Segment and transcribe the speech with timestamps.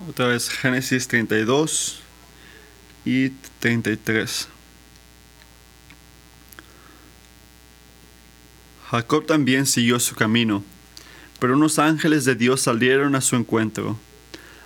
[0.00, 2.00] Otra vez Génesis 32
[3.04, 4.48] y 33.
[8.90, 10.64] Jacob también siguió su camino,
[11.38, 13.96] pero unos ángeles de Dios salieron a su encuentro.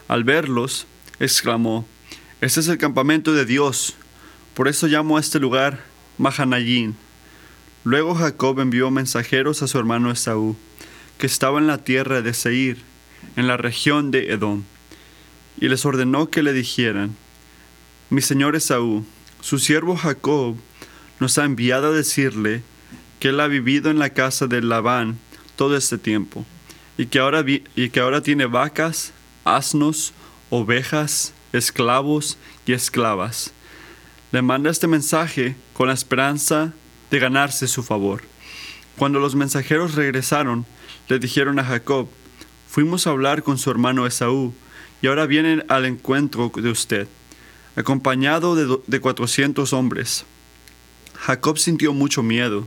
[0.09, 0.87] Al verlos,
[1.21, 1.87] exclamó,
[2.41, 3.97] Este es el campamento de Dios,
[4.55, 5.85] por eso llamo a este lugar
[6.17, 6.97] Mahanayín.
[7.85, 10.57] Luego Jacob envió mensajeros a su hermano Esaú,
[11.19, 12.79] que estaba en la tierra de Seir,
[13.37, 14.65] en la región de Edom,
[15.61, 17.17] y les ordenó que le dijeran,
[18.11, 19.05] Mi señor Esaú,
[19.41, 20.57] su siervo Jacob
[21.21, 22.63] nos ha enviado a decirle
[23.21, 25.19] que él ha vivido en la casa de Labán
[25.57, 26.47] todo este tiempo,
[26.97, 29.13] y que ahora, y que ahora tiene vacas,
[29.45, 30.13] asnos,
[30.51, 33.53] ovejas, esclavos y esclavas.
[34.31, 36.73] Le manda este mensaje con la esperanza
[37.11, 38.23] de ganarse su favor.
[38.97, 40.67] Cuando los mensajeros regresaron,
[41.09, 42.09] le dijeron a Jacob,
[42.69, 44.53] fuimos a hablar con su hermano Esaú,
[45.03, 47.09] y ahora vienen al encuentro de usted,
[47.77, 50.25] acompañado de, de 400 hombres.
[51.15, 52.67] Jacob sintió mucho miedo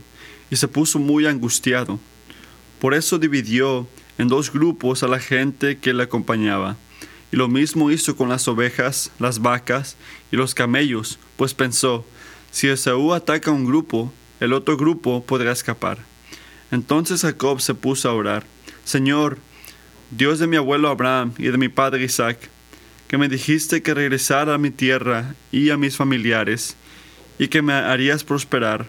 [0.50, 1.98] y se puso muy angustiado.
[2.80, 3.86] Por eso dividió
[4.18, 6.76] en dos grupos a la gente que le acompañaba.
[7.30, 9.96] Y lo mismo hizo con las ovejas, las vacas
[10.30, 12.04] y los camellos, pues pensó,
[12.50, 15.98] si Esaú ataca a un grupo, el otro grupo podrá escapar.
[16.70, 18.44] Entonces Jacob se puso a orar,
[18.84, 19.38] Señor,
[20.14, 22.38] Dios de mi abuelo Abraham y de mi padre Isaac,
[23.08, 26.76] que me dijiste que regresara a mi tierra y a mis familiares,
[27.38, 28.88] y que me harías prosperar.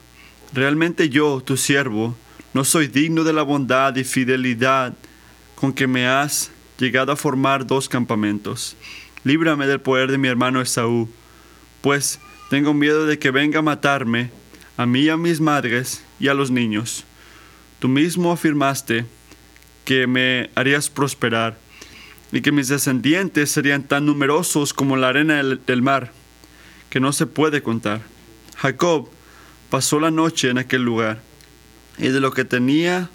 [0.52, 2.18] Realmente yo, tu siervo,
[2.54, 4.96] no soy digno de la bondad y fidelidad
[5.56, 8.76] con que me has llegado a formar dos campamentos.
[9.24, 11.10] Líbrame del poder de mi hermano Esaú,
[11.80, 14.30] pues tengo miedo de que venga a matarme,
[14.76, 17.06] a mí y a mis madres y a los niños.
[17.80, 19.06] Tú mismo afirmaste
[19.86, 21.58] que me harías prosperar
[22.32, 26.12] y que mis descendientes serían tan numerosos como la arena del, mar,
[26.90, 28.02] que no se puede contar.
[28.58, 29.10] Jacob
[29.70, 31.22] pasó la noche en aquel lugar
[31.98, 33.10] y de lo que tenía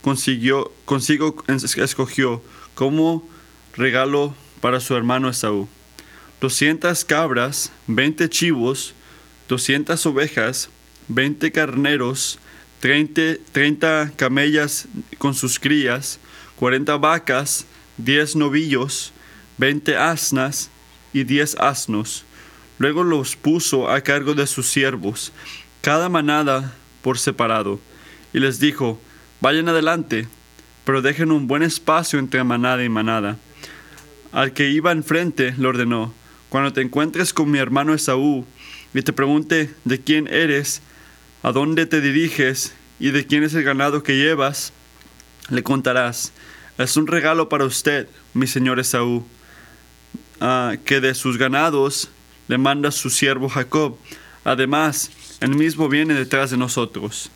[0.00, 2.42] consiguió, consigo escogió
[2.74, 3.28] como
[3.76, 5.68] regalo para su hermano Esaú.
[6.40, 8.94] 200 cabras, 20 chivos,
[9.48, 10.70] 200 ovejas,
[11.08, 12.38] 20 carneros,
[12.80, 16.18] 30, 30 camellas con sus crías,
[16.56, 17.66] 40 vacas,
[17.98, 19.12] 10 novillos,
[19.58, 20.70] 20 asnas
[21.12, 22.24] y 10 asnos.
[22.78, 25.32] Luego los puso a cargo de sus siervos,
[25.82, 27.78] cada manada por separado,
[28.32, 28.98] y les dijo,
[29.40, 30.26] vayan adelante,
[30.84, 33.36] pero dejen un buen espacio entre manada y manada.
[34.32, 36.14] Al que iba enfrente le ordenó,
[36.48, 38.46] cuando te encuentres con mi hermano Esaú
[38.94, 40.82] y te pregunte de quién eres,
[41.42, 44.72] a dónde te diriges y de quién es el ganado que llevas,
[45.48, 46.32] le contarás,
[46.78, 49.26] es un regalo para usted, mi señor Esaú,
[50.40, 52.10] ah, que de sus ganados
[52.48, 53.96] le manda su siervo Jacob.
[54.44, 57.30] Además, él mismo viene detrás de nosotros.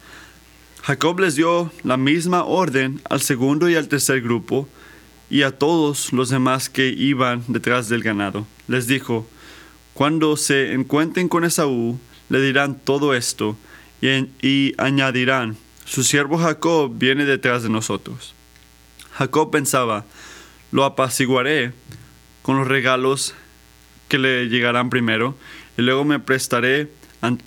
[0.83, 4.69] Jacob les dio la misma orden al segundo y al tercer grupo
[5.31, 8.47] y a todos los demás que iban detrás del ganado.
[8.69, 9.27] Les dijo,
[9.95, 11.99] cuando se encuentren con Esaú,
[12.29, 13.57] le dirán todo esto
[14.43, 18.35] y, añadirán, su siervo Jacob viene detrás de nosotros.
[19.13, 20.05] Jacob pensaba,
[20.73, 21.73] lo apaciguaré
[22.43, 23.35] con los regalos
[24.09, 25.37] que le llegarán primero
[25.79, 26.91] y luego me prestaré,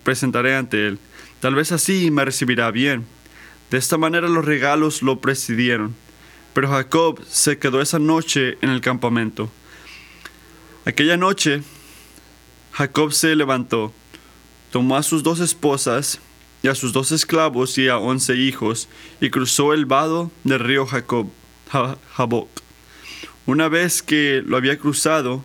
[0.04, 1.00] presentaré ante él.
[1.40, 3.06] Tal vez así me recibirá bien
[3.70, 5.94] de esta manera los regalos lo presidieron,
[6.54, 9.52] pero Jacob se quedó esa noche en el campamento.
[10.86, 11.64] Aquella noche,
[12.72, 13.92] Jacob se levantó,
[14.72, 16.20] tomó a sus dos esposas
[16.68, 18.88] a sus dos esclavos y a once hijos,
[19.22, 21.28] y cruzó el vado del río Jacob.
[23.46, 25.44] Una vez que lo había cruzado,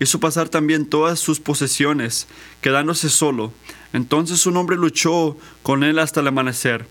[0.00, 2.26] hizo pasar también todas sus posesiones,
[2.60, 3.52] quedándose solo.
[3.92, 6.86] Entonces un hombre luchó con él hasta el amanecer.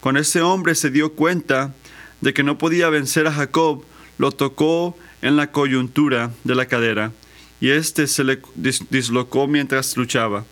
[0.00, 1.74] Cuando ese hombre se dio cuenta
[2.20, 3.84] de que no podía vencer a Jacob,
[4.18, 7.12] lo tocó en la coyuntura de la cadera,
[7.60, 10.44] y éste se le dislocó mientras luchaba.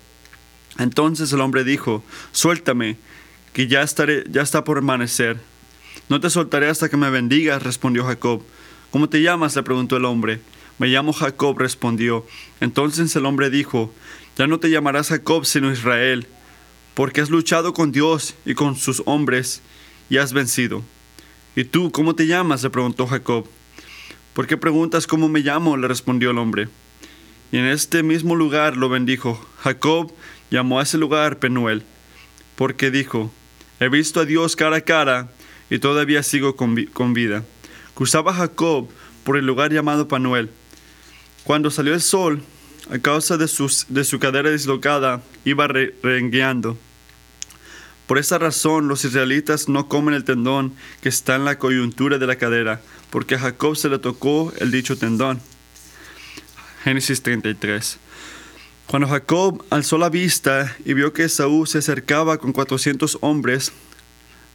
[0.79, 2.97] Entonces el hombre dijo, Suéltame,
[3.53, 5.38] que ya, estaré, ya está por amanecer.
[6.09, 8.43] No te soltaré hasta que me bendigas, respondió Jacob.
[8.91, 9.56] ¿Cómo te llamas?
[9.56, 10.41] le preguntó el hombre.
[10.79, 12.26] Me llamo Jacob, respondió.
[12.61, 13.93] Entonces el hombre dijo,
[14.37, 16.26] Ya no te llamarás Jacob, sino Israel
[16.94, 19.61] porque has luchado con Dios y con sus hombres
[20.09, 20.82] y has vencido.
[21.56, 22.62] ¿Y tú cómo te llamas?
[22.62, 23.47] le preguntó Jacob.
[24.32, 25.76] ¿Por qué preguntas cómo me llamo?
[25.76, 26.69] le respondió el hombre.
[27.53, 29.44] Y en este mismo lugar lo bendijo.
[29.59, 30.12] Jacob
[30.54, 31.82] llamó a ese lugar Penuel,
[32.54, 33.32] porque dijo,
[33.80, 35.28] he visto a Dios cara a cara
[35.68, 36.76] y todavía sigo con,
[37.12, 37.44] vida.
[37.94, 38.88] Cruzaba Jacob
[39.24, 40.50] por el lugar llamado Penuel.
[41.42, 42.40] Cuando salió el sol,
[42.88, 43.50] a causa de,
[43.88, 46.78] de su cadera dislocada, iba re- rengueando.
[48.06, 52.26] Por esa razón los israelitas no comen el tendón que está en la coyuntura de
[52.28, 52.80] la cadera,
[53.10, 55.40] porque a Jacob se le tocó el dicho tendón.
[56.84, 57.98] Génesis 33.
[58.86, 63.72] Cuando Jacob alzó la vista y vio que Esaú se acercaba con 400 hombres,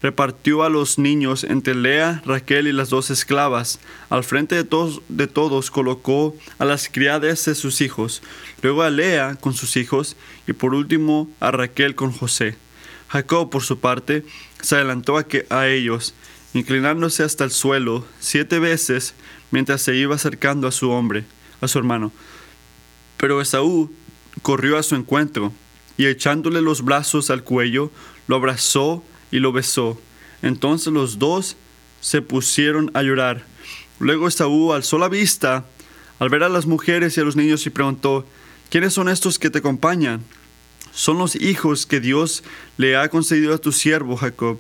[0.02, 3.80] repartió a los niños entre Lea, Raquel y las dos esclavas.
[4.10, 8.22] Al frente de todos, colocó a las criadas de sus hijos,
[8.62, 10.16] luego a Lea con sus hijos
[10.48, 12.56] y por último a Raquel con José.
[13.10, 14.24] Jacob, por su parte,
[14.62, 16.14] se adelantó a, a ellos,
[16.54, 19.16] inclinándose hasta el suelo siete veces
[19.52, 21.26] mientras se iba acercando a su hombre,
[21.60, 22.12] a su hermano.
[23.18, 23.92] Pero Esaú
[24.42, 25.54] corrió a su encuentro
[25.98, 27.92] y echándole los brazos al cuello,
[28.28, 30.00] lo abrazó y lo besó.
[30.42, 31.58] Entonces los dos
[32.02, 33.46] se pusieron a llorar.
[34.00, 35.66] Luego Esaú alzó la vista
[36.20, 38.26] al ver a las mujeres y a los niños y preguntó,
[38.70, 40.24] ¿quiénes son estos que te acompañan?
[40.92, 42.44] Son los hijos que Dios
[42.78, 44.58] le ha concedido a tu siervo Jacob.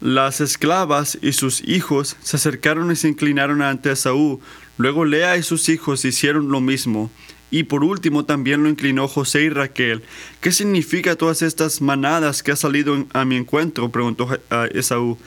[0.00, 4.40] Las esclavas y sus hijos se acercaron y se inclinaron ante Esaú.
[4.76, 7.10] Luego Lea y sus hijos hicieron lo mismo.
[7.50, 10.02] Y por último también lo inclinó José y Raquel.
[10.40, 13.90] ¿Qué significa todas estas manadas que ha salido a mi encuentro?
[13.90, 14.28] preguntó
[14.72, 15.18] Esaú.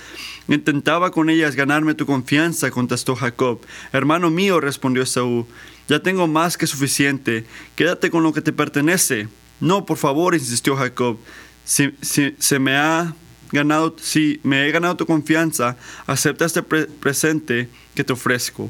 [0.50, 3.62] Intentaba con ellas ganarme tu confianza, contestó Jacob.
[3.94, 5.48] Hermano mío, respondió Esaú,
[5.88, 7.46] ya tengo más que suficiente.
[7.75, 9.30] Quédate con lo que te pertenece.
[9.62, 11.18] No, por favor, insistió Jacob.
[11.64, 13.14] Si, se me ha
[13.52, 15.78] ganado, si me he ganado tu confianza,
[16.08, 18.69] acepta este pre- presente que te ofrezco.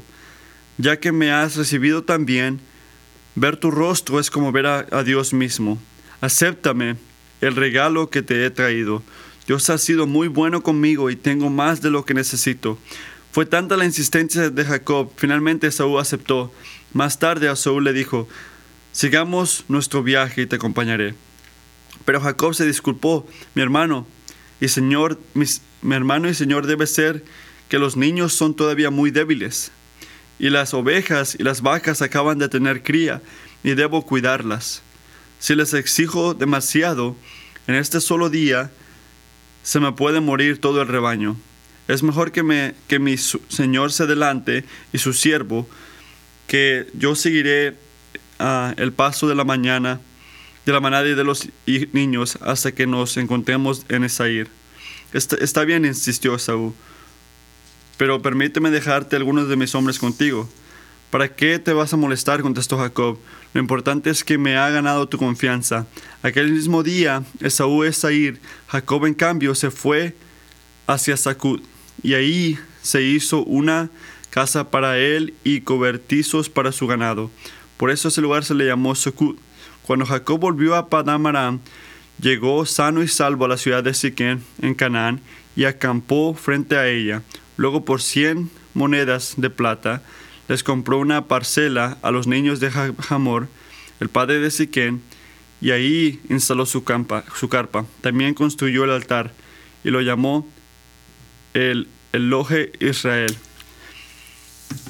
[0.78, 2.60] Ya que me has recibido también,
[3.38, 5.78] ver tu rostro es como ver a, Dios mismo.
[6.20, 6.96] Acéptame
[7.40, 9.02] el regalo que te he traído.
[9.46, 12.78] Dios ha sido muy bueno conmigo y tengo más de lo que necesito.
[13.32, 16.52] Fue tanta la insistencia de Jacob, finalmente Saúl aceptó.
[16.92, 18.28] Más tarde a Saúl le dijo,
[18.92, 21.14] sigamos nuestro viaje y te acompañaré.
[22.04, 24.06] Pero Jacob se disculpó, mi hermano
[24.60, 27.24] y señor, mi hermano y señor debe ser
[27.68, 29.70] que los niños son todavía muy débiles
[30.38, 33.20] y las ovejas y las vacas acaban de tener cría
[33.62, 34.82] y debo cuidarlas.
[35.40, 37.16] Si les exijo demasiado,
[37.66, 38.70] en este solo día
[39.62, 41.36] se me puede morir todo el rebaño.
[41.88, 45.68] Es mejor que, me, que mi señor se adelante y su siervo,
[46.46, 47.76] que yo seguiré
[48.38, 50.00] ah, el paso de la mañana,
[50.66, 51.48] de la manada y de los
[51.92, 54.48] niños hasta que nos encontremos en Esair.
[55.12, 56.74] Está, está bien, insistió Esaú,
[57.98, 60.48] pero permíteme dejarte algunos de mis hombres contigo.
[61.10, 62.40] ¿Para qué te vas a molestar?
[62.40, 63.18] contestó Jacob.
[63.52, 65.86] Lo importante es que me ha ganado tu confianza.
[66.22, 68.40] Aquel mismo día, Esaú es Sair.
[68.68, 70.14] Jacob, en cambio, se fue
[70.86, 71.60] hacia Sacud,
[72.02, 73.90] y ahí se hizo una
[74.30, 77.30] casa para él y cobertizos para su ganado.
[77.76, 79.36] Por eso ese lugar se le llamó Sacud.
[79.82, 81.60] Cuando Jacob volvió a Padam
[82.20, 85.20] llegó sano y salvo a la ciudad de Siquén, en Canaán,
[85.56, 87.22] y acampó frente a ella.
[87.58, 90.02] Luego, por cien monedas de plata,
[90.48, 92.70] les compró una parcela a los niños de
[93.10, 93.48] Hamor,
[94.00, 95.02] el padre de Siquén,
[95.60, 97.84] y ahí instaló su, campa, su carpa.
[98.00, 99.32] También construyó el altar
[99.84, 100.48] y lo llamó
[101.52, 103.36] el Elohe Israel.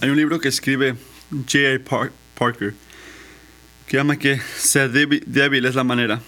[0.01, 0.95] Hay un libro que escribe
[1.31, 1.79] J.A.
[1.89, 2.75] Par- Parker
[3.87, 6.21] que llama que ser débil, débil es la manera.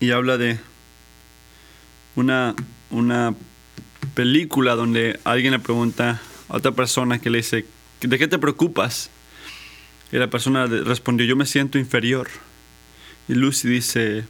[0.00, 0.58] Y habla de
[2.16, 2.54] una,
[2.90, 3.34] una
[4.14, 7.66] película donde alguien le pregunta a otra persona que le dice,
[8.00, 9.10] ¿de qué te preocupas?
[10.12, 12.28] Y la persona respondió, yo me siento inferior.
[13.28, 14.24] Y Lucy dice,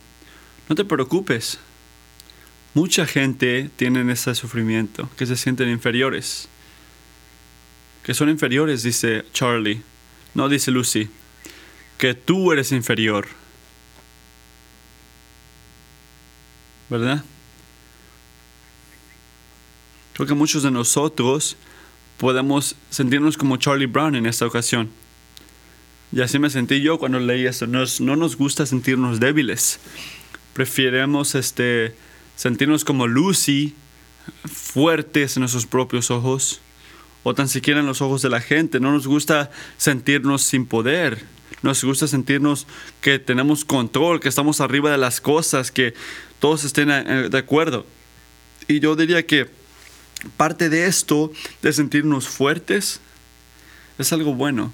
[0.69, 1.59] no te preocupes.
[2.75, 6.49] Mucha gente tiene ese sufrimiento, que se sienten inferiores.
[8.03, 9.83] Que son inferiores, dice Charlie.
[10.35, 11.09] No dice Lucy.
[11.99, 13.27] Que tú eres inferior.
[16.89, 17.25] ¿Verdad?
[20.17, 21.57] Creo que muchos de nosotros
[22.17, 24.89] podemos sentirnos como Charlie Brown en esta ocasión.
[26.11, 27.67] Y así me sentí yo cuando leí esto.
[27.67, 29.79] Nos- no nos gusta sentirnos débiles.
[30.55, 31.95] Preferimos este,
[32.35, 33.75] sentirnos como Lucy,
[34.51, 36.61] fuertes en nuestros propios ojos,
[37.23, 38.81] o tan siquiera en los ojos de la gente.
[38.81, 41.25] No nos gusta sentirnos sin poder.
[41.61, 42.67] Nos gusta sentirnos
[43.03, 45.93] que tenemos control, que estamos arriba de las cosas, que
[46.41, 47.85] todos estén de acuerdo.
[48.67, 49.51] Y yo diría que
[50.37, 51.33] parte de esto,
[51.63, 53.01] de sentirnos fuertes,
[53.99, 54.73] es algo bueno.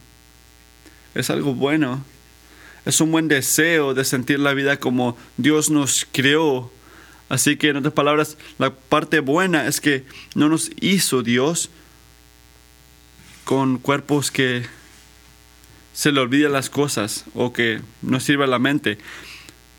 [1.15, 2.05] Es algo bueno.
[2.85, 6.73] Es un buen deseo de sentir la vida como Dios nos creó.
[7.29, 11.71] Así que, en otras palabras, la parte buena es que no nos hizo Dios
[13.45, 14.67] con cuerpos que
[15.95, 18.99] se le olviden las cosas o que no sirva la mente.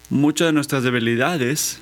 [0.10, 1.80] Muchas de nuestras debilidades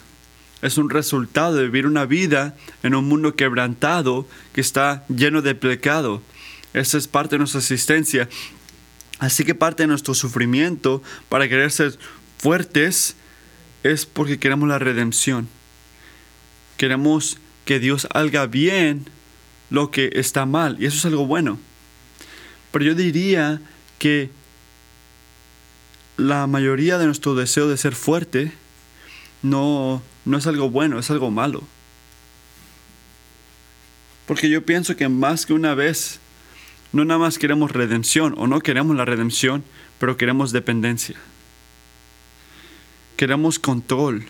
[0.61, 5.55] es un resultado de vivir una vida en un mundo quebrantado que está lleno de
[5.55, 6.21] pecado.
[6.73, 8.29] Esa es parte de nuestra existencia.
[9.19, 11.97] Así que parte de nuestro sufrimiento para querer ser
[12.37, 13.15] fuertes
[13.83, 15.47] es porque queremos la redención.
[16.77, 19.05] Queremos que Dios haga bien
[19.69, 21.59] lo que está mal y eso es algo bueno.
[22.71, 23.61] Pero yo diría
[23.99, 24.29] que
[26.17, 28.51] la mayoría de nuestro deseo de ser fuerte
[29.41, 31.63] no, no es algo bueno, es algo malo.
[34.27, 36.19] Porque yo pienso que más que una vez,
[36.93, 39.63] no nada más queremos redención o no queremos la redención,
[39.99, 41.15] pero queremos dependencia.
[43.17, 44.25] Queremos control.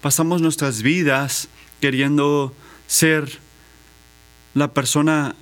[0.00, 1.48] Pasamos nuestras vidas
[1.80, 2.54] queriendo
[2.86, 3.38] ser
[4.54, 5.34] la persona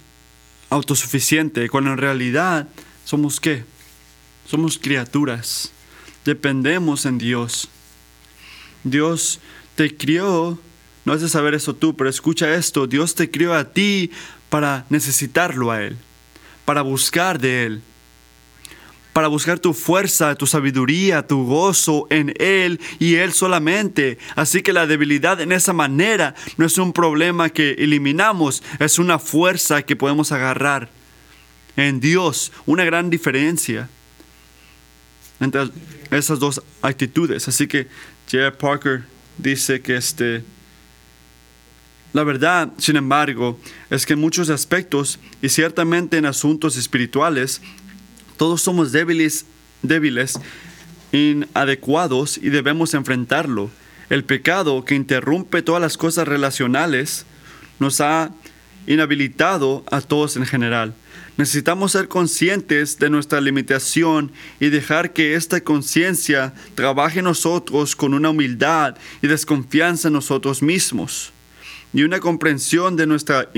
[0.71, 2.69] autosuficiente, cuando en realidad
[3.05, 3.65] somos qué?
[4.47, 5.73] Somos criaturas.
[6.25, 7.69] Dependemos en Dios.
[8.85, 9.41] Dios
[9.75, 10.59] te crió,
[11.05, 14.11] no has de saber eso tú, pero escucha esto, Dios te crió a ti
[14.49, 15.97] para necesitarlo a Él,
[16.65, 17.83] para buscar de Él,
[19.13, 24.19] para buscar tu fuerza, tu sabiduría, tu gozo en Él y Él solamente.
[24.37, 29.19] Así que la debilidad en esa manera no es un problema que eliminamos, es una
[29.19, 30.89] fuerza que podemos agarrar
[31.77, 33.89] en Dios, una gran diferencia
[35.41, 35.71] entre
[36.11, 37.49] esas dos actitudes.
[37.49, 37.89] Así que
[38.33, 38.51] J.
[38.57, 39.05] Parker
[39.37, 40.43] dice que este,
[42.15, 43.61] la verdad, sin embargo,
[43.91, 47.61] es que en muchos aspectos y ciertamente en asuntos espirituales,
[48.39, 49.45] todos somos débiles,
[49.83, 50.41] débiles,
[51.13, 53.71] inadecuados y debemos enfrentarlo.
[54.09, 57.27] El pecado que interrumpe todas las cosas relacionales
[57.79, 58.31] nos ha
[58.87, 60.95] inhabilitado a todos en general.
[61.37, 68.13] Necesitamos ser conscientes de nuestra limitación y dejar que esta conciencia trabaje en nosotros con
[68.13, 71.33] una humildad y desconfianza en nosotros mismos
[71.95, 73.49] y una comprensión de nuestra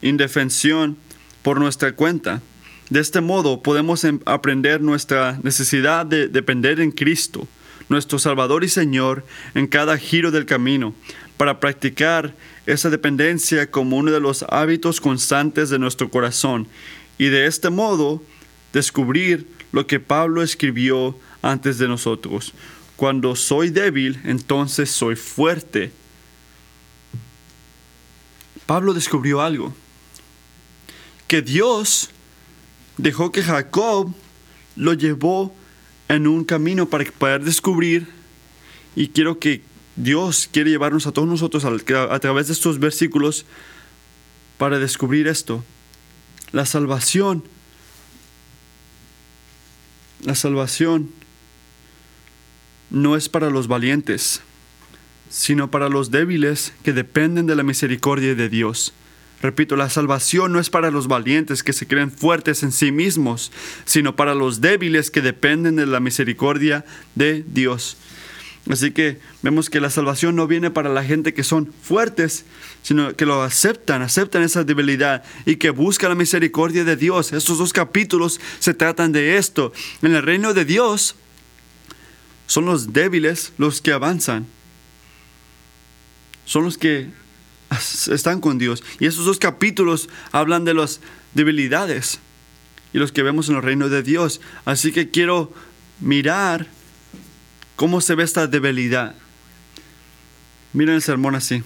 [0.00, 0.96] indefensión
[1.42, 2.40] por nuestra cuenta.
[2.88, 7.48] De este modo podemos em, aprender nuestra necesidad de depender en Cristo,
[7.88, 10.94] nuestro Salvador y Señor, en cada giro del camino,
[11.36, 12.34] para practicar
[12.66, 16.68] esa dependencia como uno de los hábitos constantes de nuestro corazón
[17.16, 18.22] y de este modo
[18.72, 22.52] descubrir lo que Pablo escribió antes de nosotros.
[22.96, 25.92] Cuando soy débil, entonces soy fuerte.
[28.66, 29.72] Pablo descubrió algo,
[31.28, 32.10] que Dios
[32.96, 34.12] dejó que Jacob
[34.74, 35.54] lo llevó
[36.08, 38.08] en un camino para poder descubrir,
[38.96, 39.62] y quiero que
[39.96, 43.46] Dios quiere llevarnos a todos nosotros a, través de estos versículos
[44.58, 45.64] para descubrir esto.
[46.52, 47.44] La salvación,
[50.22, 51.10] la salvación
[52.90, 54.42] no es para los valientes,
[55.30, 58.92] sino para los débiles que dependen de la misericordia de Dios.
[59.42, 63.52] Repito, la salvación no es para los valientes que se creen fuertes en sí mismos,
[63.84, 66.84] sino para los débiles que dependen de la misericordia
[67.14, 67.96] de Dios.
[68.68, 72.44] Así que vemos que la salvación no viene para la gente que son fuertes,
[72.82, 77.32] sino que lo aceptan, aceptan esa debilidad y que buscan la misericordia de Dios.
[77.32, 79.72] Estos dos capítulos se tratan de esto.
[80.02, 81.14] En el reino de Dios
[82.48, 84.46] son los débiles los que avanzan.
[86.44, 87.08] Son los que
[88.10, 88.82] están con Dios.
[88.98, 91.00] Y estos dos capítulos hablan de las
[91.34, 92.18] debilidades
[92.92, 94.40] y los que vemos en el reino de Dios.
[94.64, 95.52] Así que quiero
[96.00, 96.66] mirar
[97.76, 99.14] ¿Cómo se ve esta debilidad?
[100.72, 101.62] Miren el sermón así.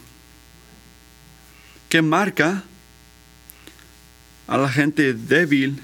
[1.89, 2.65] Que marca
[4.49, 5.81] a la gente débil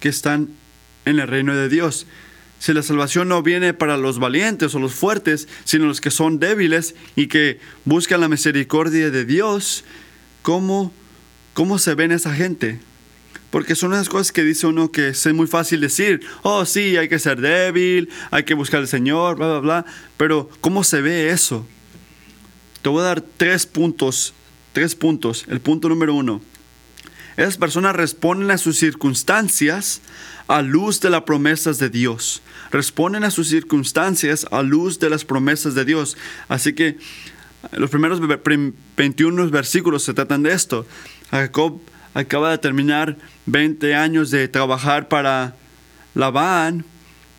[0.00, 0.50] que están
[1.06, 2.06] en el reino de Dios.
[2.58, 6.38] Si la salvación no viene para los valientes o los fuertes, sino los que son
[6.38, 9.84] débiles y que buscan la misericordia de Dios,
[10.42, 10.92] ¿cómo,
[11.54, 12.80] cómo se ven esa gente?
[13.50, 17.08] Porque son unas cosas que dice uno que es muy fácil decir, oh sí, hay
[17.08, 19.86] que ser débil, hay que buscar al Señor, bla, bla, bla.
[20.16, 21.66] Pero ¿cómo se ve eso?
[22.82, 24.34] Te voy a dar tres puntos,
[24.72, 25.44] tres puntos.
[25.48, 26.40] El punto número uno.
[27.36, 30.00] Esas personas responden a sus circunstancias
[30.46, 32.42] a luz de las promesas de Dios.
[32.70, 36.16] Responden a sus circunstancias a luz de las promesas de Dios.
[36.48, 36.98] Así que
[37.72, 38.20] los primeros
[38.96, 40.86] 21 versículos se tratan de esto.
[41.30, 41.80] Jacob
[42.14, 45.54] acaba de terminar 20 años de trabajar para
[46.14, 46.84] Labán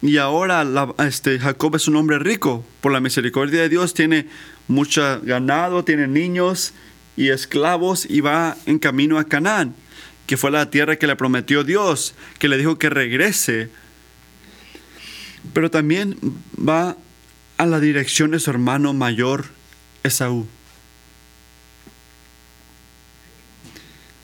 [0.01, 0.65] y ahora
[0.99, 2.65] este, Jacob es un hombre rico.
[2.81, 4.27] Por la misericordia de Dios tiene
[4.67, 6.73] mucho ganado, tiene niños
[7.15, 9.75] y esclavos y va en camino a Canaán.
[10.25, 13.69] que fue la tierra que le prometió Dios, que le dijo que regrese.
[15.53, 16.17] Pero también
[16.57, 16.95] va
[17.57, 19.47] a la dirección de su hermano mayor,
[20.03, 20.47] Esaú.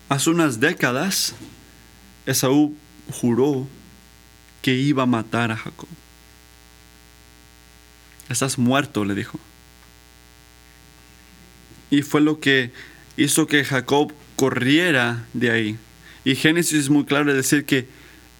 [0.10, 1.36] Hace unas décadas,
[2.26, 2.76] Esaú
[3.12, 3.68] juró
[4.62, 5.90] que iba a matar a Jacob.
[8.30, 9.40] Estás muerto, le dijo.
[11.90, 12.72] Y fue lo que
[13.16, 15.78] hizo que Jacob corriera de ahí.
[16.24, 17.88] Y Génesis es muy claro de decir que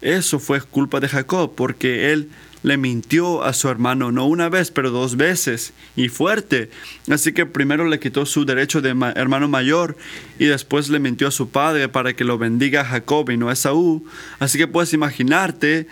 [0.00, 2.30] eso fue culpa de Jacob, porque él
[2.62, 6.70] le mintió a su hermano, no una vez, pero dos veces, y fuerte.
[7.10, 9.96] Así que primero le quitó su derecho de hermano mayor
[10.38, 13.48] y después le mintió a su padre para que lo bendiga a Jacob y no
[13.48, 14.04] a Esaú.
[14.38, 15.86] Así que puedes imaginarte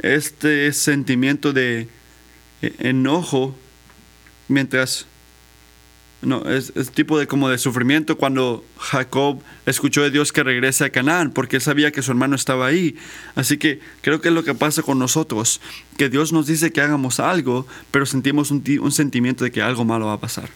[0.00, 1.88] este sentimiento de
[2.62, 3.56] eh, enojo
[4.48, 5.06] mientras
[6.20, 10.90] no, es, tipo de como de sufrimiento cuando Jacob escuchó de Dios que regrese a
[10.90, 12.96] Canaán, porque él sabía que su hermano estaba ahí.
[13.36, 15.60] Así que creo que es lo que pasa con nosotros,
[15.96, 20.06] que Dios nos dice que hagamos algo, pero sentimos un, sentimiento de que algo malo
[20.06, 20.48] va a pasar.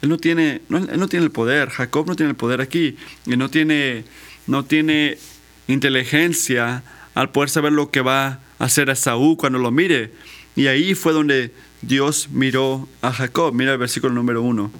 [0.00, 2.96] Él no tiene, él no tiene el poder, Jacob no tiene el poder aquí,
[3.26, 4.04] y no tiene,
[4.46, 5.18] no tiene
[5.66, 6.84] inteligencia
[7.14, 10.12] al poder saber lo que va a hacer a Saúl cuando lo mire.
[10.54, 13.52] Y ahí fue donde Dios miró a Jacob.
[13.52, 14.70] Mira el versículo número 1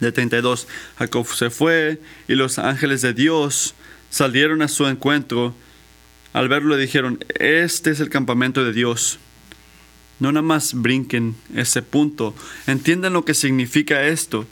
[0.00, 0.68] de 32.
[0.98, 3.74] Jacob se fue y los ángeles de Dios
[4.10, 5.54] salieron a su encuentro.
[6.32, 9.18] Al verlo dijeron, este es el campamento de Dios.
[10.18, 12.34] No nada más brinquen ese punto.
[12.66, 14.46] Entiendan lo que significa esto.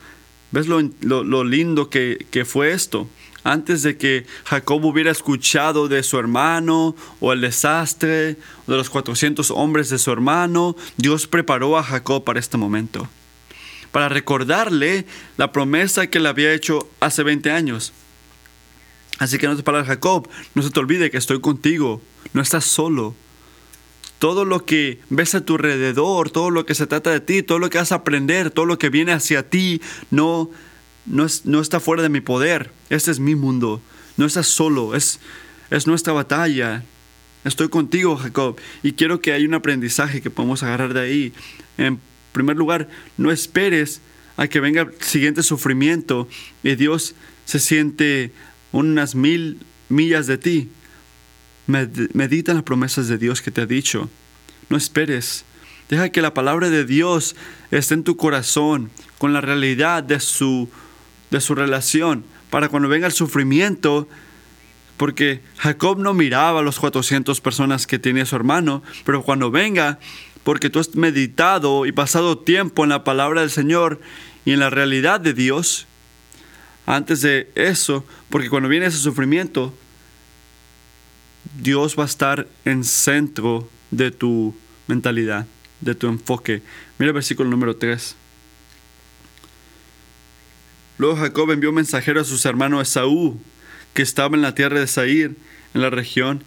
[0.50, 3.08] ¿Ves lo, lo, lindo que, que fue esto?
[3.48, 8.36] Antes de que Jacob hubiera escuchado de su hermano o el desastre
[8.66, 13.08] de los 400 hombres de su hermano, Dios preparó a Jacob para este momento,
[13.90, 15.06] para recordarle
[15.38, 17.94] la promesa que le había hecho hace 20 años.
[19.18, 22.02] Así que no te para Jacob, no se te olvide que estoy contigo,
[22.34, 23.14] no estás solo.
[24.18, 27.58] Todo lo que ves a tu alrededor, todo lo que se trata de ti, todo
[27.58, 29.80] lo que vas a aprender, todo lo que viene hacia ti,
[30.10, 30.50] no
[31.08, 32.70] no, está fuera de mi poder.
[32.90, 33.80] Este es mi mundo.
[34.16, 34.94] No estás solo.
[34.94, 35.20] Es,
[35.70, 36.84] es nuestra batalla.
[37.44, 38.56] Estoy contigo, Jacob.
[38.82, 41.32] Y quiero que haya un aprendizaje que podemos agarrar de ahí.
[41.76, 42.00] En
[42.32, 44.00] primer lugar, no esperes
[44.36, 46.28] a que venga el siguiente sufrimiento
[46.62, 48.32] y Dios se siente
[48.70, 50.68] unas mil millas de ti.
[51.66, 54.08] Medita en las promesas de Dios que te ha dicho.
[54.68, 55.44] No esperes.
[55.88, 57.34] Deja que la palabra de Dios
[57.70, 60.68] esté en tu corazón con la realidad de su
[61.30, 64.08] de su relación, para cuando venga el sufrimiento,
[64.96, 69.98] porque Jacob no miraba a los 400 personas que tenía su hermano, pero cuando venga,
[70.42, 74.00] porque tú has meditado y pasado tiempo en la palabra del Señor
[74.44, 75.86] y en la realidad de Dios,
[76.86, 79.74] antes de eso, porque cuando viene ese sufrimiento,
[81.60, 84.54] Dios va a estar en centro de tu
[84.86, 85.46] mentalidad,
[85.80, 86.62] de tu enfoque.
[86.98, 88.16] Mira el versículo número 3.
[90.98, 93.40] Luego Jacob envió mensajero a sus hermanos Esaú,
[93.94, 95.36] que estaba en la tierra de Saír,
[95.74, 96.42] en la región.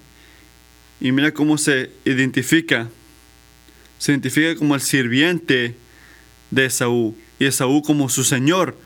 [0.99, 2.89] Y mira cómo se identifica.
[3.97, 5.75] Se identifica como el sirviente
[6.51, 8.77] de Esaú y Esaú como su señor.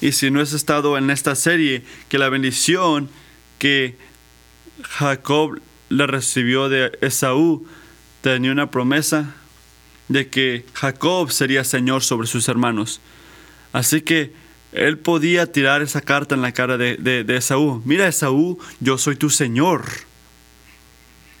[0.00, 3.10] Y si no has estado en esta serie, que la bendición
[3.58, 3.96] que
[4.82, 7.66] Jacob le recibió de Esaú
[8.22, 9.34] tenía una promesa
[10.08, 13.00] de que Jacob sería señor sobre sus hermanos.
[13.72, 14.32] Así que
[14.72, 17.82] él podía tirar esa carta en la cara de, de, Esaú.
[17.84, 19.84] Mira, Esaú, yo soy tu Señor.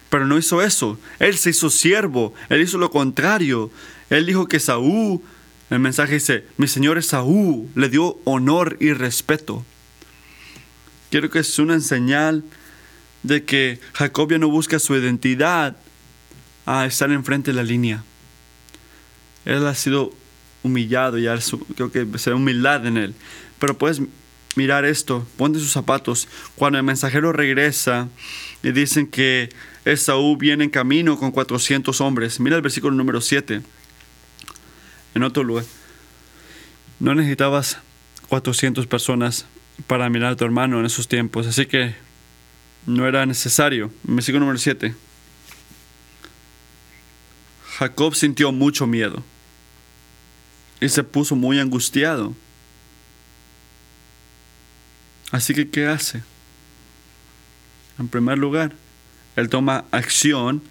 [0.08, 0.98] Pero no hizo eso.
[1.20, 2.34] Él se hizo siervo.
[2.48, 3.70] Él hizo lo contrario.
[4.08, 5.22] Él dijo que Esaú,
[5.70, 9.64] el mensaje dice, mi Señor Esaú le dio honor y respeto.
[11.10, 12.42] Quiero que es una señal
[13.22, 15.76] de que Jacob ya no busca su identidad
[16.66, 18.02] a estar enfrente de la línea.
[19.44, 20.12] Él ha sido
[20.62, 21.38] humillado, ya
[21.76, 23.14] creo que se ve humildad en él.
[23.58, 24.02] Pero puedes
[24.56, 26.28] mirar esto, ponte sus zapatos.
[26.56, 28.08] Cuando el mensajero regresa
[28.62, 29.50] y dicen que
[29.84, 33.62] Esaú viene en camino con 400 hombres, mira el versículo número 7.
[35.14, 35.64] En otro lugar,
[36.98, 37.78] no necesitabas
[38.28, 39.46] 400 personas
[39.86, 41.94] para mirar a tu hermano en esos tiempos, así que
[42.86, 43.90] no era necesario.
[44.02, 44.94] Versículo número 7.
[47.78, 49.24] Jacob sintió mucho miedo
[50.80, 52.34] y se puso muy angustiado.
[55.30, 56.22] Así que, ¿qué hace?
[57.98, 58.72] En primer lugar,
[59.36, 60.62] él toma acción,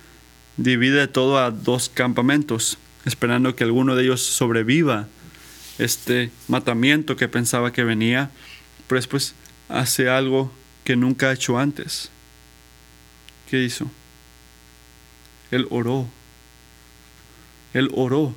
[0.58, 5.08] divide todo a dos campamentos, esperando que alguno de ellos sobreviva
[5.78, 8.32] este matamiento que pensaba que venía,
[8.88, 9.34] pero después
[9.70, 10.52] hace algo
[10.84, 12.10] que nunca ha hecho antes.
[13.50, 13.90] ¿Qué hizo?
[15.52, 16.08] Él oró.
[17.74, 18.36] Él oró.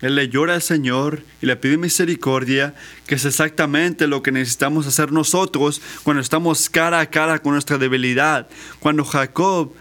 [0.00, 2.74] Él le llora al Señor y le pide misericordia,
[3.06, 7.78] que es exactamente lo que necesitamos hacer nosotros cuando estamos cara a cara con nuestra
[7.78, 8.48] debilidad.
[8.78, 9.72] Cuando Jacob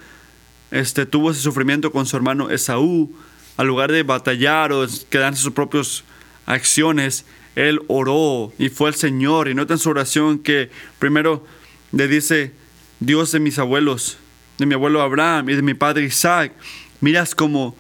[0.72, 3.14] este, tuvo ese sufrimiento con su hermano Esaú,
[3.58, 6.04] al lugar de batallar o quedarse sus propias
[6.46, 7.26] acciones,
[7.56, 9.48] él oró y fue al Señor.
[9.48, 11.46] Y nota en su oración que primero
[11.92, 12.54] le dice,
[13.00, 14.18] Dios de mis abuelos,
[14.58, 16.54] de mi abuelo Abraham y de mi padre Isaac,
[17.02, 17.76] miras como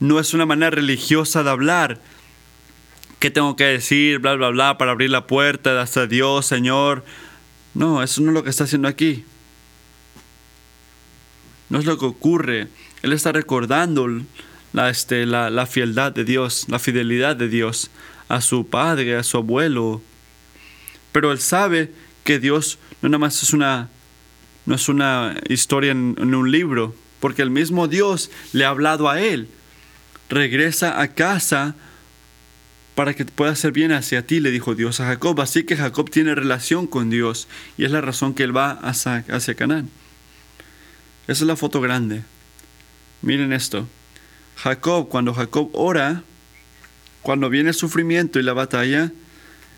[0.00, 2.00] no es una manera religiosa de hablar.
[3.18, 4.20] ¿Qué tengo que decir?
[4.20, 7.04] Bla, bla, bla, para abrir la puerta hasta Dios, Señor.
[7.74, 9.24] No, eso no es lo que está haciendo aquí.
[11.68, 12.68] No es lo que ocurre.
[13.02, 14.08] Él está recordando
[14.72, 17.90] la, este, la, la fieldad de Dios, la fidelidad de Dios
[18.28, 20.00] a su padre, a su abuelo.
[21.10, 23.88] Pero él sabe que Dios no nada más es una,
[24.66, 29.08] no es una historia en, en un libro, porque el mismo Dios le ha hablado
[29.08, 29.48] a él.
[30.28, 31.74] Regresa a casa
[32.94, 35.40] para que pueda hacer bien hacia ti, le dijo Dios a Jacob.
[35.40, 39.24] Así que Jacob tiene relación con Dios y es la razón que él va hacia,
[39.30, 39.88] hacia Canaán.
[41.28, 42.22] Esa es la foto grande.
[43.22, 43.86] Miren esto.
[44.56, 46.24] Jacob, cuando Jacob ora,
[47.22, 49.12] cuando viene el sufrimiento y la batalla,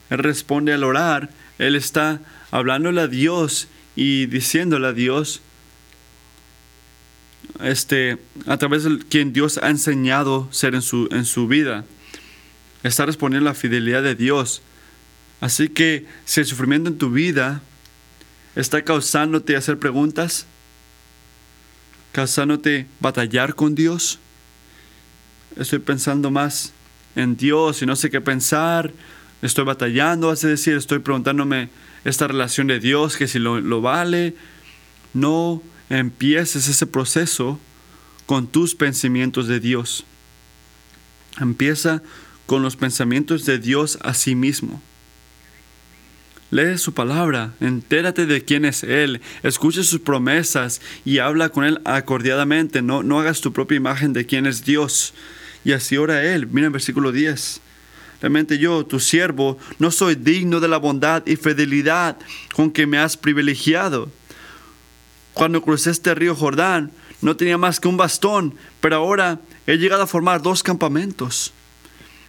[0.08, 1.30] él responde al orar.
[1.58, 5.42] Él está hablándole a Dios y diciéndole a Dios,
[7.62, 11.84] este, a través de quien Dios ha enseñado ser en su, en su vida.
[12.82, 14.62] Está respondiendo a la fidelidad de Dios.
[15.40, 17.62] Así que si el sufrimiento en tu vida
[18.56, 20.46] está causándote hacer preguntas,
[22.12, 24.18] causándote batallar con Dios,
[25.56, 26.72] estoy pensando más
[27.16, 28.92] en Dios y no sé qué pensar,
[29.42, 31.70] estoy batallando, hace decir, estoy preguntándome
[32.04, 34.34] esta relación de Dios, que si lo, lo vale,
[35.12, 37.60] no empieces ese proceso
[38.26, 40.04] con tus pensamientos de Dios.
[41.40, 42.02] Empieza
[42.46, 44.80] con los pensamientos de Dios a sí mismo.
[46.52, 51.80] Lee su palabra, entérate de quién es Él, escucha sus promesas y habla con Él
[51.84, 52.82] acordiadamente.
[52.82, 55.14] No, no hagas tu propia imagen de quién es Dios.
[55.64, 56.48] Y así ora Él.
[56.48, 57.60] Mira el versículo 10.
[58.20, 62.18] Realmente yo, tu siervo, no soy digno de la bondad y fidelidad
[62.54, 64.10] con que me has privilegiado.
[65.34, 70.02] Cuando crucé este río Jordán, no tenía más que un bastón, pero ahora he llegado
[70.02, 71.52] a formar dos campamentos.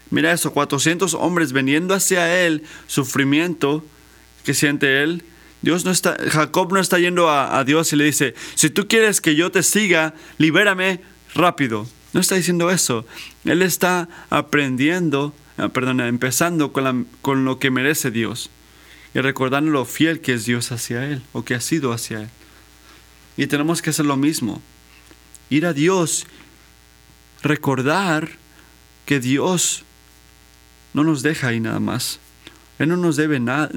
[0.09, 3.83] Mira eso, 400 hombres veniendo hacia él, sufrimiento
[4.43, 5.23] que siente él.
[5.61, 9.21] Dios no está, Jacob no está yendo a, Dios y le dice, si tú quieres
[9.21, 10.99] que yo te siga, libérame
[11.33, 11.87] rápido.
[12.13, 13.05] No está diciendo eso.
[13.45, 18.49] Él está aprendiendo, ah, perdón, empezando con lo que merece Dios
[19.13, 22.29] y recordando lo fiel que es Dios hacia él o que ha sido hacia él.
[23.37, 24.61] Y tenemos que hacer lo mismo.
[25.49, 26.25] Ir a Dios,
[27.41, 28.29] recordar
[29.05, 29.83] que Dios
[30.93, 32.19] no nos deja ahí nada más.
[32.79, 33.69] Él no nos debe nada.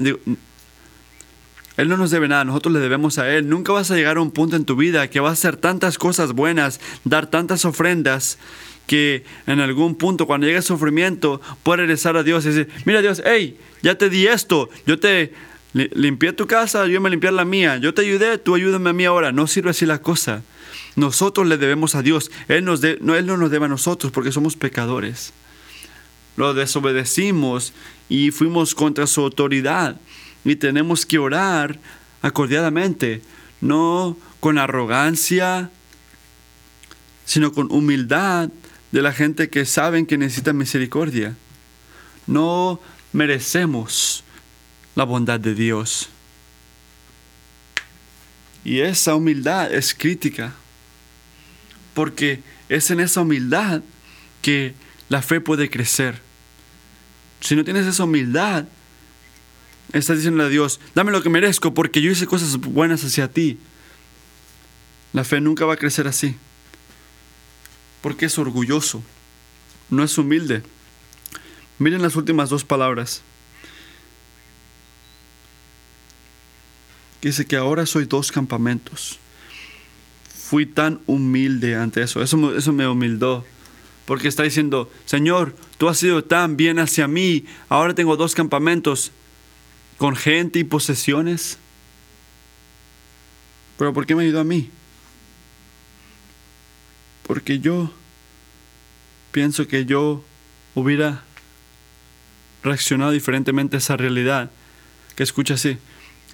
[1.77, 3.49] Él no nos debe nada, nosotros le debemos a Él.
[3.49, 5.97] Nunca vas a llegar a un punto en tu vida que vas a hacer tantas
[5.97, 8.37] cosas buenas, dar tantas ofrendas,
[8.87, 13.01] que en algún punto, cuando llegue el sufrimiento, puedes regresar a Dios y decir, mira
[13.01, 15.33] Dios, hey, ya te di esto, yo te
[15.75, 19.05] limpié tu casa, yo me limpié la mía, yo te ayudé, tú ayúdame a mí
[19.05, 19.31] ahora.
[19.31, 20.41] No sirve así la cosa.
[20.95, 24.31] Nosotros le debemos a Dios, Él, nos no, Él no nos debe a nosotros porque
[24.31, 25.33] somos pecadores.
[26.37, 27.73] Lo desobedecimos
[28.07, 29.97] y fuimos contra su autoridad
[30.45, 31.79] y tenemos que orar
[32.21, 33.21] acordiadamente,
[33.59, 35.69] no con arrogancia,
[37.25, 38.49] sino con humildad
[38.91, 41.35] de la gente que saben que necesita misericordia.
[42.27, 42.79] No
[43.11, 44.24] merecemos
[44.95, 46.09] la bondad de Dios.
[48.63, 50.53] Y esa humildad es crítica,
[51.93, 53.83] porque es en esa humildad
[54.41, 54.73] que
[55.09, 56.19] la fe puede crecer.
[57.41, 58.65] Si no tienes esa humildad,
[59.93, 63.59] estás diciendo a Dios, dame lo que merezco porque yo hice cosas buenas hacia ti.
[65.13, 66.35] La fe nunca va a crecer así.
[68.01, 69.03] Porque es orgulloso,
[69.89, 70.63] no es humilde.
[71.77, 73.21] Miren las últimas dos palabras.
[77.25, 79.17] Dice que ahora soy dos campamentos.
[80.31, 82.21] Fui tan humilde ante eso.
[82.21, 83.43] Eso, eso me humildó.
[84.05, 87.47] Porque está diciendo, Señor, tú has sido tan bien hacia mí.
[87.67, 89.11] Ahora tengo dos campamentos
[89.97, 91.57] con gente y posesiones.
[93.79, 94.69] Pero ¿por qué me ayudó a mí?
[97.23, 97.91] Porque yo
[99.31, 100.23] pienso que yo
[100.75, 101.23] hubiera
[102.61, 104.51] reaccionado diferentemente a esa realidad.
[105.15, 105.79] Que escucha así,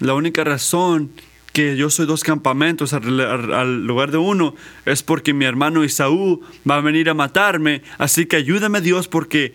[0.00, 1.10] la única razón
[1.52, 4.54] que yo soy dos campamentos al, lugar de uno,
[4.86, 9.54] es porque mi hermano Isaú va a venir a matarme, así que ayúdame Dios porque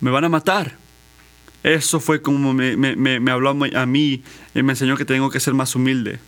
[0.00, 0.76] me van a matar.
[1.62, 4.22] Eso fue como me habló a mí
[4.54, 6.18] y me enseñó que tengo que ser más humilde.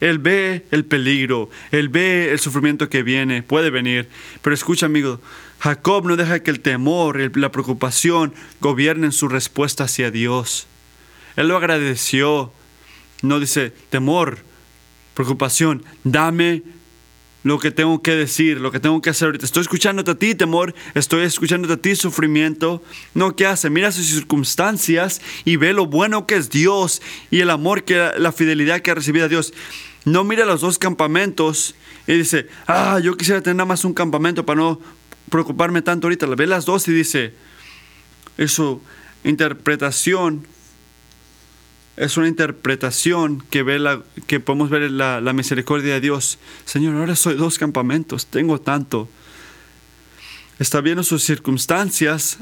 [0.00, 4.08] Él ve el peligro, él ve el sufrimiento que viene, puede venir.
[4.42, 5.20] Pero escucha, amigo,
[5.58, 10.66] Jacob no deja que el temor, el- la preocupación gobiernen su respuesta hacia Dios.
[11.36, 12.52] Él lo agradeció.
[13.22, 14.38] No dice temor,
[15.14, 16.62] preocupación, dame
[17.44, 19.46] lo que tengo que decir, lo que tengo que hacer ahorita.
[19.46, 22.82] Estoy escuchándote a ti, temor, estoy escuchándote a ti, sufrimiento.
[23.14, 23.70] No, ¿qué hace?
[23.70, 27.00] Mira sus circunstancias y ve lo bueno que es Dios
[27.30, 29.54] y el amor, que la fidelidad que ha recibido a Dios.
[30.04, 31.74] No mira los dos campamentos
[32.06, 34.80] y dice, ah, yo quisiera tener nada más un campamento para no
[35.30, 36.26] preocuparme tanto ahorita.
[36.26, 37.34] Ve las dos y dice,
[38.36, 38.80] eso,
[39.24, 40.46] interpretación
[41.98, 46.38] es una interpretación que, ve la, que podemos ver la, la misericordia de Dios.
[46.64, 49.08] Señor, ahora soy dos campamentos, tengo tanto.
[50.58, 52.38] Está viendo sus circunstancias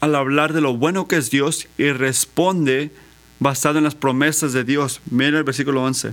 [0.00, 2.90] al hablar de lo bueno que es Dios y responde
[3.38, 5.00] basado en las promesas de Dios.
[5.10, 6.12] Mira el versículo 11.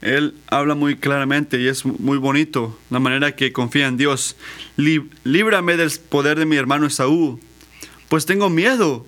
[0.00, 4.36] Él habla muy claramente y es muy bonito la manera que confía en Dios.
[4.76, 7.38] Lí- Líbrame del poder de mi hermano Esaú,
[8.08, 9.06] pues tengo miedo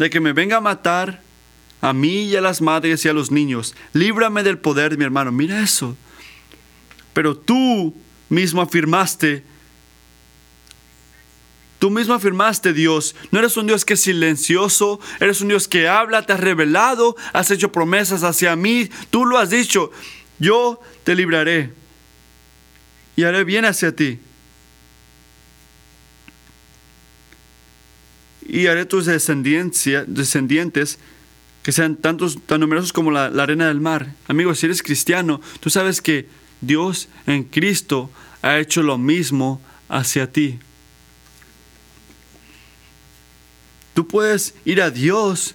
[0.00, 1.20] de que me venga a matar
[1.82, 3.74] a mí y a las madres y a los niños.
[3.92, 5.30] Líbrame del poder de mi hermano.
[5.30, 5.94] Mira eso.
[7.12, 7.94] Pero tú
[8.30, 9.44] mismo afirmaste,
[11.78, 15.86] tú mismo afirmaste, Dios, no eres un Dios que es silencioso, eres un Dios que
[15.86, 19.90] habla, te has revelado, has hecho promesas hacia mí, tú lo has dicho,
[20.38, 21.74] yo te libraré
[23.16, 24.18] y haré bien hacia ti.
[28.50, 30.98] Y haré tus descendientes
[31.62, 34.14] que sean tantos, tan numerosos como la, la arena del mar.
[34.26, 36.26] Amigos, si eres cristiano, tú sabes que
[36.60, 38.10] Dios en Cristo
[38.42, 40.58] ha hecho lo mismo hacia ti.
[43.94, 45.54] Tú puedes ir a Dios,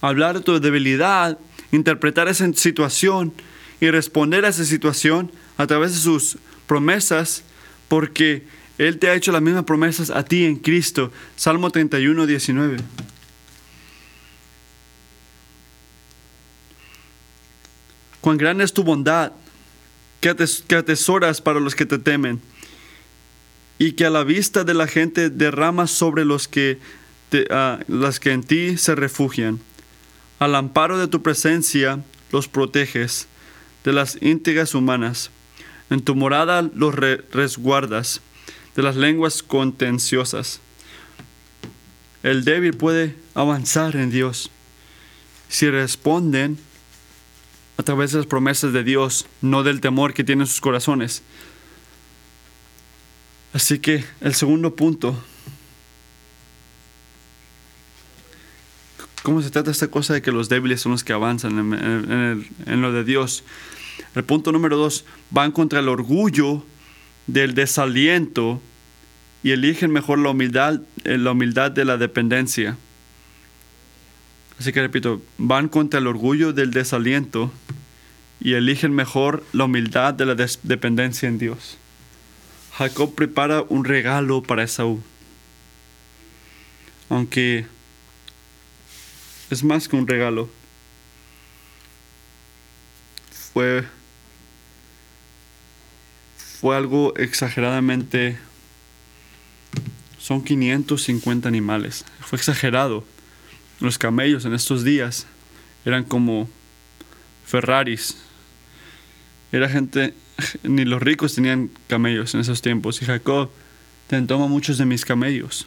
[0.00, 1.38] hablar de tu debilidad,
[1.70, 3.32] interpretar esa situación
[3.80, 7.44] y responder a esa situación a través de sus promesas,
[7.86, 8.44] porque
[8.78, 11.12] Él te ha hecho las mismas promesas a ti en Cristo.
[11.36, 12.78] Salmo 31, 19.
[18.20, 19.32] Cuán grande es tu bondad,
[20.20, 22.40] que ates- que atesoras para los que te temen,
[23.78, 26.78] y que a la vista de la gente derramas sobre los que,
[27.50, 29.60] ah, las que en ti se refugian.
[30.38, 33.26] Al amparo de tu presencia los proteges
[33.84, 35.30] de las íntegras humanas.
[35.90, 38.20] En tu morada los re- resguardas
[38.76, 40.60] de las lenguas contenciosas.
[42.22, 44.50] El débil puede avanzar en Dios
[45.48, 46.58] si responden
[47.76, 51.22] a través de las promesas de Dios, no del temor que tienen sus corazones.
[53.52, 55.16] Así que el segundo punto,
[59.22, 62.82] ¿cómo se trata esta cosa de que los débiles son los que avanzan en, en-
[62.82, 63.44] lo de Dios?
[64.14, 66.64] El punto número dos, van contra el orgullo
[67.26, 68.60] del desaliento
[69.42, 72.76] y eligen mejor la humildad, eh, la humildad de la dependencia.
[74.58, 77.52] Así que repito, van contra el orgullo del desaliento
[78.40, 81.78] y eligen mejor la humildad de la dependencia en Dios.
[82.76, 85.02] Jacob prepara un regalo para Esaú.
[87.08, 87.66] Aunque
[89.50, 90.48] es más que un regalo.
[93.52, 93.84] Fue
[96.64, 98.38] fue algo exageradamente
[100.18, 102.06] son 550 animales.
[102.20, 103.04] Fue exagerado.
[103.80, 105.26] Los camellos en estos días
[105.84, 106.48] eran como
[107.44, 108.16] Ferraris.
[109.52, 110.14] Era gente,
[110.62, 113.02] ni los ricos tenían camellos en esos tiempos.
[113.02, 113.50] Y Jacob,
[114.06, 115.66] te toma muchos de mis camellos.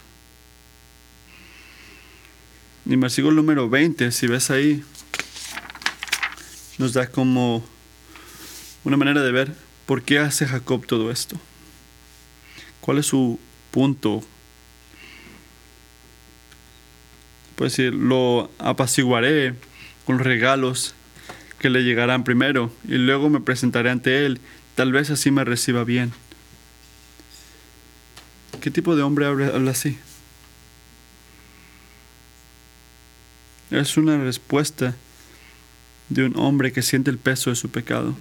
[2.90, 4.84] En versículo número 20, si ves ahí,
[6.80, 7.64] nos da como
[8.84, 11.36] una manera de ver por qué hace Jacob todo esto.
[12.82, 13.40] ¿Cuál es su
[13.72, 14.24] punto
[17.58, 19.56] Puede decir, lo apaciguaré
[20.06, 20.94] con los regalos
[21.58, 24.40] que le llegarán primero y luego me presentaré ante él.
[24.76, 26.14] Tal vez así me reciba bien.
[28.62, 29.98] ¿Qué tipo de hombre habla así?
[33.72, 34.96] Es una respuesta
[36.10, 38.16] de un hombre que siente el peso de su pecado.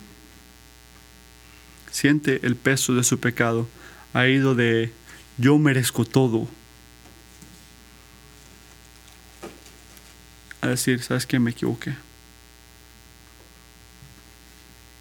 [1.96, 3.66] Siente el peso de su pecado.
[4.12, 4.92] Ha ido de
[5.38, 6.46] yo merezco todo
[10.61, 11.38] a decir, ¿sabes qué?
[11.38, 11.94] Me equivoqué.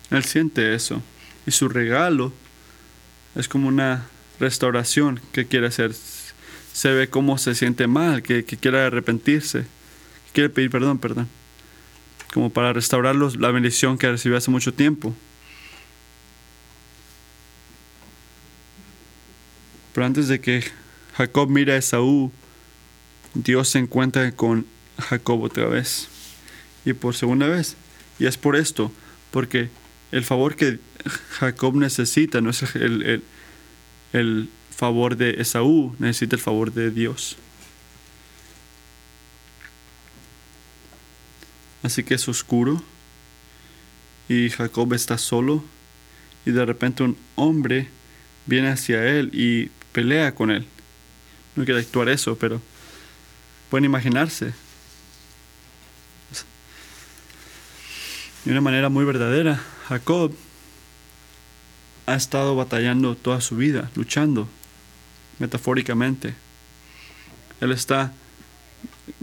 [0.10, 1.04] Él siente eso.
[1.46, 2.32] Y su regalo
[3.36, 4.08] es como una
[4.40, 5.94] restauración que quiere hacer.
[6.72, 11.28] Se ve cómo se siente mal, que, quiere arrepentirse, que quiere pedir perdón, perdón.
[12.34, 15.14] Como para restaurar la bendición que recibió hace mucho tiempo.
[19.96, 20.62] Pero antes de que
[21.16, 22.30] Jacob mire a Esaú,
[23.34, 24.66] Dios se encuentra con
[25.00, 26.10] Jacob otra vez.
[26.84, 27.78] Y por segunda vez.
[28.20, 28.92] Y es por esto,
[29.32, 29.70] porque
[30.12, 30.80] el favor que
[31.40, 33.24] Jacob necesita no es el,
[34.12, 37.38] el, favor de Esaú, necesita el favor de Dios.
[41.84, 42.84] Así que es oscuro
[44.28, 45.64] y Jacob está solo
[46.46, 47.88] y de repente un hombre
[48.46, 50.66] viene hacia él y pelea con él.
[51.56, 52.62] No quiero actuar eso, pero
[53.70, 54.54] pueden imaginarse.
[58.44, 60.36] De una manera muy verdadera, Jacob
[62.08, 64.50] ha estado batallando toda su vida, luchando,
[65.40, 66.36] metafóricamente.
[67.62, 68.12] Él está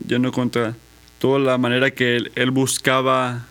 [0.08, 0.74] yendo contra
[1.18, 3.44] toda la manera que él, buscaba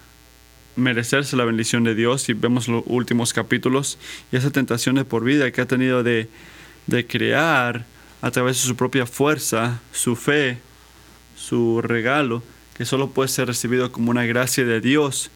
[0.75, 3.99] merecerse la bendición de Dios y vemos los últimos capítulos
[4.31, 6.27] y esa tentación de por vida que ha tenido de,
[6.87, 7.85] de crear
[8.21, 10.59] a través de su propia fuerza, su fe,
[11.35, 12.43] su regalo,
[12.75, 15.31] que solo puede ser recibido como una gracia de Dios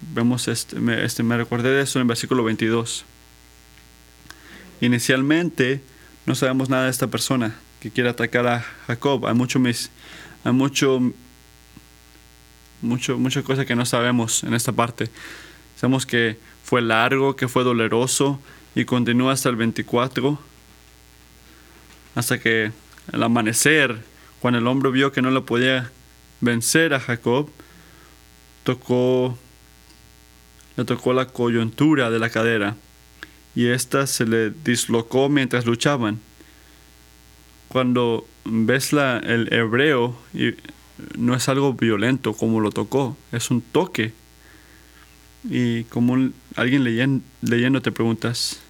[0.00, 3.04] Vemos este me, este, recordé de eso en el versículo 22.
[4.80, 5.80] Inicialmente
[6.26, 9.26] no sabemos nada de esta persona que quiere atacar a Jacob.
[9.26, 9.90] Hay mucho mis,
[10.44, 11.00] hay mucho,
[12.82, 15.08] mucho, muchas cosas que no sabemos en esta parte.
[15.76, 18.38] Sabemos que fue largo, que fue doloroso
[18.76, 20.38] y continúa hasta el 24,
[22.14, 22.70] hasta que
[23.10, 24.04] al amanecer,
[24.38, 25.90] cuando el hombre vio que no le podía
[26.40, 27.48] vencer a Jacob,
[28.62, 29.36] tocó
[30.76, 32.76] le tocó la coyuntura de la cadera
[33.54, 36.20] y ésta se le dislocó mientras luchaban.
[37.68, 40.18] Cuando ves la, el hebreo,
[41.16, 44.12] no es algo violento como lo tocó, es un toque.
[45.48, 48.60] Y como alguien leyendo, leyendo te preguntas,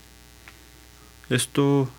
[1.31, 1.91] esto,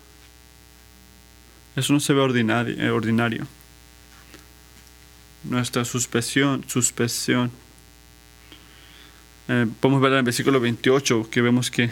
[1.76, 2.74] eso no se ve ordinario.
[2.78, 3.46] Eh, ordinario.
[5.44, 7.50] Nuestra suspensión, suspensión
[9.48, 11.90] eh, podemos ver en el versículo 28 que vemos que,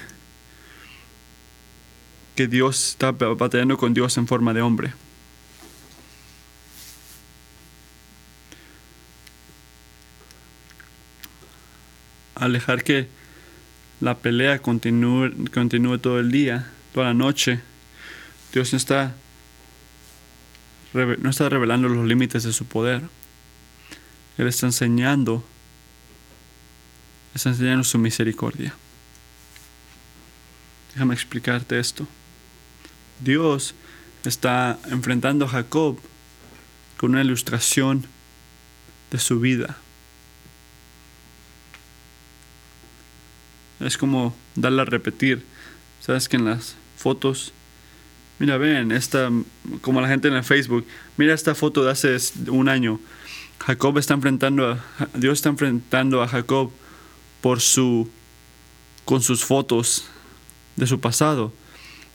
[2.35, 4.93] que Dios está batallando con Dios en forma de hombre.
[12.35, 13.09] Al dejar que
[14.01, 17.61] la pelea continúe, continúe todo el día, toda la noche,
[18.55, 19.15] Dios no está,
[20.95, 23.03] no está revelando los límites de su poder.
[24.39, 25.45] Él está enseñando
[27.35, 28.75] está enseñando su misericordia.
[30.95, 32.09] Déjame explicarte esto.
[33.21, 33.75] Dios
[34.25, 35.99] está enfrentando a Jacob
[36.97, 38.07] con una ilustración
[39.11, 39.77] de su vida.
[43.81, 45.45] Es como darle a repetir.
[46.01, 47.53] Sabes que en las fotos,
[48.39, 49.31] mira, ven, esta,
[49.81, 52.17] como la gente en el Facebook, mira esta foto de hace
[52.49, 53.01] un año.
[53.65, 56.71] Jacob está enfrentando a, Dios está enfrentando a Jacob
[57.41, 58.09] por su
[59.05, 60.09] con sus fotos
[60.75, 61.53] de su pasado,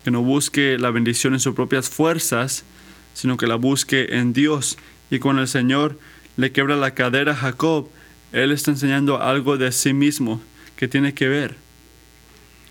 [0.04, 2.65] que no busque la bendición en sus propias fuerzas,
[3.13, 4.78] sino que la busque en Dios.
[5.10, 5.98] Y cuando el Señor
[6.36, 7.89] le quebra la cadera a Jacob,
[8.34, 10.41] Él está enseñando algo de sí mismo
[10.76, 11.56] que tiene que ver.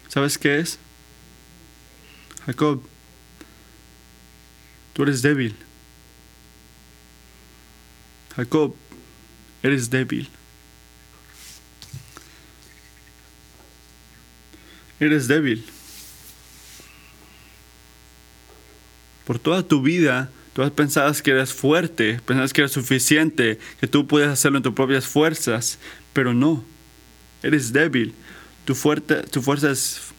[0.08, 0.78] ¿Sabes qué es?
[2.50, 2.82] Jacob,
[4.92, 5.54] tú eres débil.
[8.34, 8.74] Jacob,
[9.62, 10.28] eres débil.
[14.98, 15.64] eres débil.
[19.24, 23.86] Por toda tu vida, tú has pensado que eres fuerte, pensabas que eres suficiente, que
[23.86, 25.78] tú puedes hacerlo en tus propias fuerzas,
[26.12, 26.64] pero no,
[27.44, 28.12] eres débil.
[28.64, 30.10] Tu, fuerte, tu fuerza es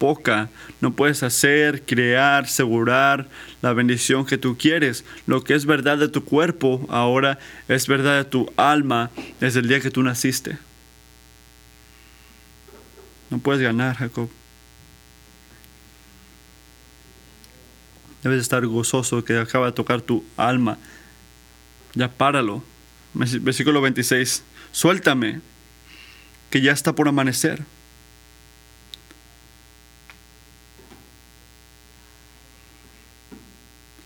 [0.00, 0.48] poca.
[0.80, 3.28] No puedes hacer, crear, asegurar
[3.60, 5.04] la bendición que tú quieres.
[5.26, 7.38] Lo que es verdad de tu cuerpo ahora
[7.68, 10.56] es verdad de tu alma desde el día que tú naciste.
[13.28, 14.30] No puedes ganar, Jacob.
[18.22, 20.78] Debes estar gozoso que acaba de tocar tu alma.
[21.94, 22.64] Ya páralo.
[23.12, 24.42] Versículo 26.
[24.72, 25.40] Suéltame,
[26.48, 27.62] que ya está por amanecer.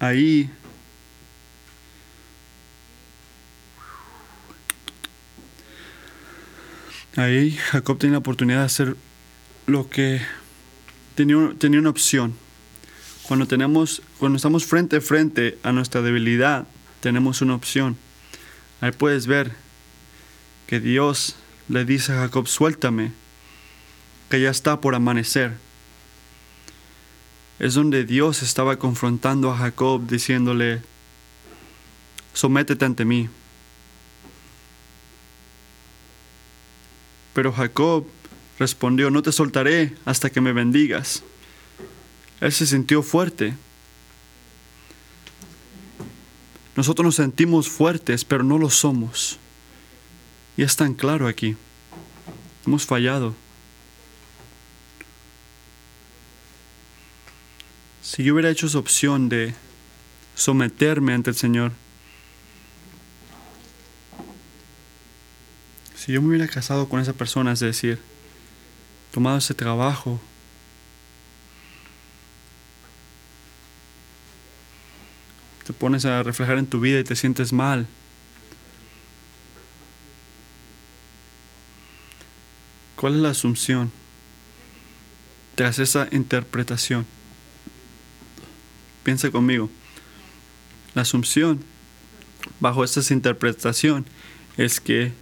[0.04, 0.50] Ahí
[7.16, 8.96] Ahí Jacob tenía la oportunidad de hacer
[9.66, 10.20] lo que
[11.14, 12.34] tenía, tenía una opción.
[13.22, 16.66] Cuando, tenemos, cuando estamos frente a frente a nuestra debilidad,
[17.00, 17.96] tenemos una opción.
[18.82, 19.52] Ahí puedes ver
[20.66, 21.36] que Dios
[21.68, 23.12] le dice a Jacob, suéltame,
[24.28, 25.54] que ya está por amanecer.
[27.58, 30.82] Es donde Dios estaba confrontando a Jacob diciéndole,
[32.32, 33.28] sométete ante mí.
[37.32, 38.06] Pero Jacob
[38.58, 41.22] respondió, no te soltaré hasta que me bendigas.
[42.40, 43.54] Él se sintió fuerte.
[46.76, 49.38] Nosotros nos sentimos fuertes, pero no lo somos.
[50.56, 51.56] Y es tan claro aquí.
[52.66, 53.34] Hemos fallado.
[58.14, 59.56] Si yo hubiera hecho esa opción de
[60.36, 61.72] someterme ante el Señor,
[65.96, 67.98] si yo me hubiera casado con esa persona, es decir,
[69.10, 70.20] tomado ese trabajo,
[75.66, 77.88] te pones a reflejar en tu vida y te sientes mal.
[82.94, 83.90] ¿Cuál es la asunción
[85.56, 87.13] tras esa interpretación?
[89.04, 89.70] Piensa conmigo.
[90.94, 91.60] La asunción
[92.58, 94.06] bajo esta interpretación
[94.56, 95.12] es que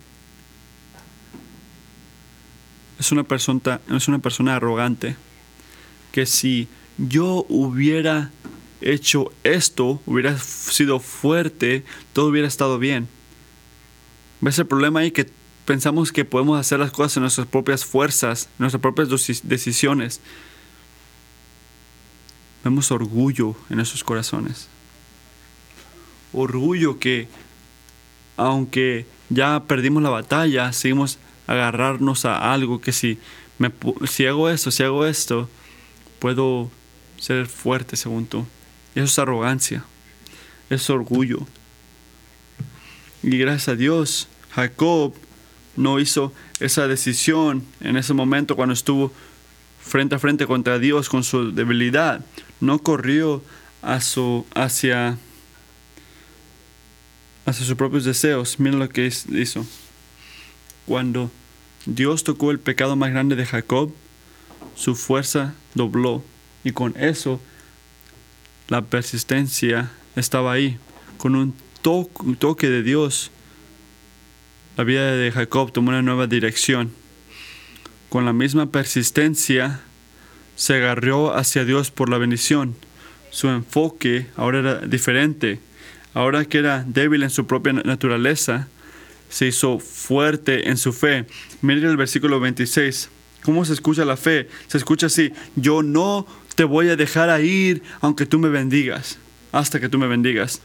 [2.99, 5.17] es una persona, es una persona arrogante
[6.13, 6.69] que si
[6.99, 8.31] yo hubiera
[8.81, 13.09] hecho esto, hubiera sido fuerte, todo hubiera estado bien.
[14.41, 15.11] ¿Ves el problema ahí?
[15.11, 15.29] Que
[15.65, 19.09] pensamos que podemos hacer las cosas en nuestras propias fuerzas, en nuestras propias
[19.43, 20.21] decisiones.
[22.65, 24.69] Vemos orgullo en nuestros corazones.
[26.33, 27.29] Orgullo que,
[28.37, 33.19] aunque ya perdimos la batalla, seguimos agarrarnos a algo que si,
[33.59, 33.73] me,
[34.07, 35.49] si hago esto, si hago esto,
[36.19, 36.71] puedo
[37.19, 38.47] ser fuerte según tú.
[38.95, 39.85] Y eso es arrogancia,
[40.71, 41.47] es orgullo.
[43.23, 45.15] Y gracias a Dios, Jacob
[45.77, 49.13] no hizo esa decisión en ese momento cuando estuvo
[49.81, 52.25] frente a frente contra Dios con su debilidad.
[52.63, 53.43] No corrió
[53.83, 55.19] hacia,
[57.45, 58.61] hacia sus propios deseos.
[58.61, 59.67] Miren lo que hizo.
[60.87, 61.29] Cuando
[61.87, 63.93] Dios tocó el pecado más grande de Jacob,
[64.77, 66.23] su fuerza dobló.
[66.63, 67.41] Y con eso
[68.69, 70.79] la persistencia estaba ahí.
[71.19, 73.33] Con un toque de Dios,
[74.77, 76.93] la vida de Jacob tomó una nueva dirección.
[78.09, 79.81] Con la misma persistencia,
[80.63, 82.77] se agarró hacia Dios por la bendición.
[83.31, 85.59] Su enfoque ahora era diferente.
[86.15, 88.69] Ahora que era débil en su propia naturaleza,
[89.29, 91.27] se hizo fuerte en su fe.
[91.63, 93.09] Miren el versículo 26.
[93.43, 94.49] ¿Cómo se escucha la fe?
[94.69, 99.19] Se escucha así, yo no te voy a dejar ir aunque tú me bendigas,
[99.51, 100.63] hasta que tú me bendigas.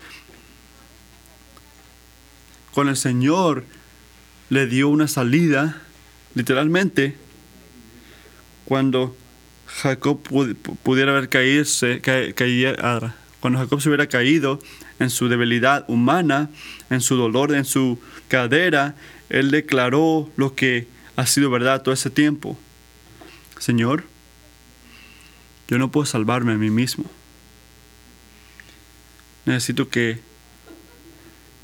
[2.71, 3.63] Con el Señor
[4.51, 5.81] le dio una salida,
[6.35, 7.15] literalmente,
[8.63, 9.17] cuando
[9.81, 10.19] Jacob
[10.81, 11.63] pudiera haber caído,
[13.39, 14.59] cuando Jacob se hubiera caído
[14.99, 16.49] en su debilidad humana,
[16.89, 18.95] en su dolor, en su cadera,
[19.29, 22.57] él declaró lo que ha sido verdad todo ese tiempo.
[23.59, 24.03] Señor,
[25.67, 27.05] yo no puedo salvarme a mí mismo.
[29.45, 30.19] Necesito que,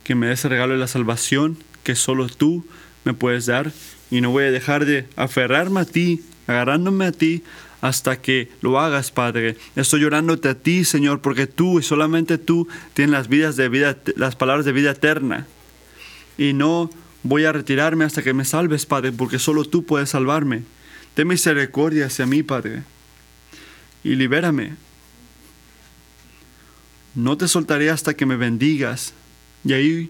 [0.03, 2.63] que me des el regalo de la salvación que solo tú
[3.05, 3.71] me puedes dar
[4.11, 7.43] y no voy a dejar de aferrarme a ti, agarrándome a ti
[7.83, 9.57] hasta que lo hagas, Padre.
[9.75, 13.97] Estoy llorándote a ti, Señor, porque tú y solamente tú tienes las vidas de vida,
[14.15, 15.47] las palabras de vida eterna.
[16.37, 16.89] Y no
[17.23, 20.63] voy a retirarme hasta que me salves, Padre, porque solo tú puedes salvarme.
[21.13, 22.83] Ten misericordia hacia mí, Padre,
[24.01, 24.77] y libérame.
[27.15, 29.13] No te soltaré hasta que me bendigas.
[29.65, 30.09] Y ahí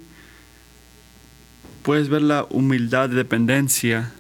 [1.81, 4.11] puedes ver la humildad de dependencia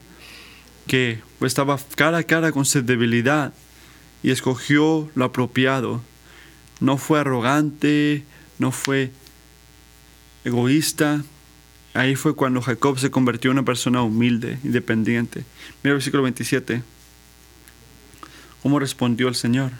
[0.87, 3.53] que estaba cara a cara con su debilidad
[4.21, 6.01] y escogió lo apropiado.
[6.79, 8.23] No fue arrogante,
[8.59, 9.11] no fue
[10.43, 11.23] egoísta.
[11.93, 15.45] Ahí fue cuando Jacob se convirtió en una persona humilde, independiente.
[15.83, 16.81] Mira el versículo 27.
[18.63, 19.71] ¿Cómo respondió el Señor?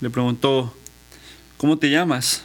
[0.00, 0.74] Le preguntó,
[1.58, 2.44] ¿cómo te llamas?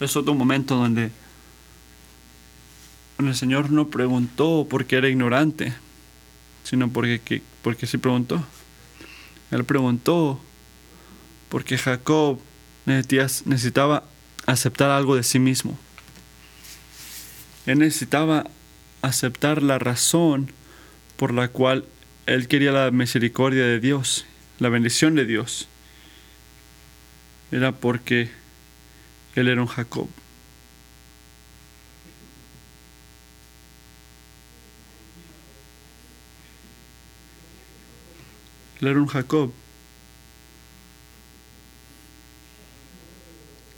[0.00, 1.10] Es otro momento donde,
[3.18, 5.72] el Señor no preguntó porque era ignorante,
[6.64, 8.44] sino porque, porque sí preguntó.
[9.50, 10.40] Él preguntó
[11.48, 12.38] porque Jacob
[12.84, 14.04] necesitaba
[14.46, 15.78] aceptar algo de sí mismo.
[17.66, 18.44] Él necesitaba
[19.02, 20.52] aceptar la razón
[21.16, 21.84] por la cual
[22.26, 24.26] él quería la misericordia de Dios,
[24.58, 25.68] la bendición de Dios.
[27.50, 28.30] Era porque
[29.34, 30.08] él era un Jacob.
[38.80, 39.52] Él un Jacob.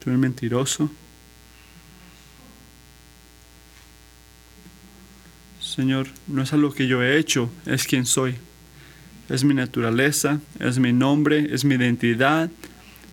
[0.02, 0.90] Tú eres mentiroso.
[5.60, 8.36] Señor, no es algo que yo he hecho, es quien soy.
[9.28, 12.50] Es mi naturaleza, es mi nombre, es mi identidad,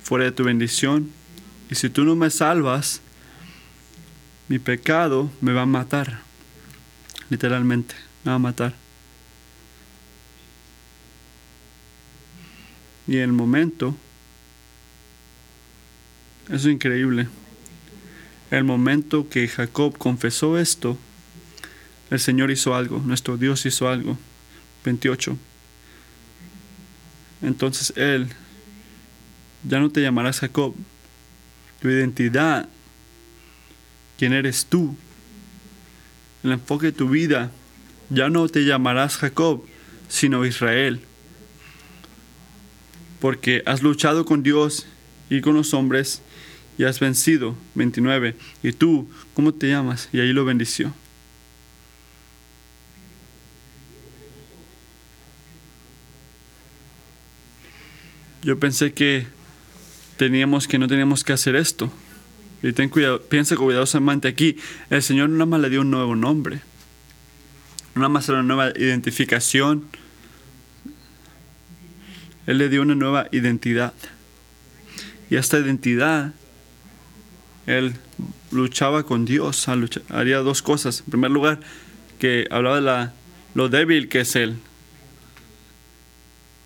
[0.01, 1.11] fuera de tu bendición.
[1.69, 3.01] Y si tú no me salvas,
[4.47, 6.21] mi pecado me va a matar.
[7.29, 8.84] Literalmente, me va a matar.
[13.07, 13.95] Y el momento,
[16.49, 17.27] es increíble.
[18.51, 20.97] El momento que Jacob confesó esto,
[22.09, 24.17] el Señor hizo algo, nuestro Dios hizo algo.
[24.83, 25.37] 28.
[27.41, 28.27] Entonces Él
[29.67, 30.75] ya no te llamarás Jacob.
[31.81, 32.69] Tu identidad,
[34.17, 34.95] quién eres tú,
[36.43, 37.51] el enfoque de tu vida,
[38.09, 39.65] ya no te llamarás Jacob,
[40.07, 41.01] sino Israel.
[43.19, 44.87] Porque has luchado con Dios
[45.29, 46.21] y con los hombres
[46.77, 47.55] y has vencido.
[47.75, 48.35] 29.
[48.63, 50.09] Y tú, ¿cómo te llamas?
[50.11, 50.93] Y ahí lo bendició.
[58.43, 59.25] Yo pensé que
[60.17, 61.91] teníamos que no teníamos que hacer esto.
[62.61, 64.57] Y ten cuidado, piensa cuidadosamente aquí.
[64.89, 66.61] El Señor nada más le dio un nuevo nombre.
[67.95, 69.85] Nada más una nueva identificación.
[72.47, 73.93] Él le dio una nueva identidad.
[75.29, 76.33] Y esta identidad,
[77.65, 77.93] él
[78.51, 79.67] luchaba con Dios.
[80.09, 81.01] Haría dos cosas.
[81.01, 81.59] En primer lugar,
[82.19, 83.13] que hablaba de la,
[83.53, 84.57] lo débil que es él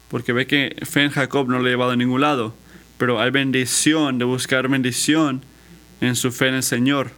[0.09, 2.53] porque ve que fe en Jacob no le ha llevado a ningún lado,
[2.97, 5.41] pero hay bendición de buscar bendición
[6.01, 7.11] en su fe en el Señor.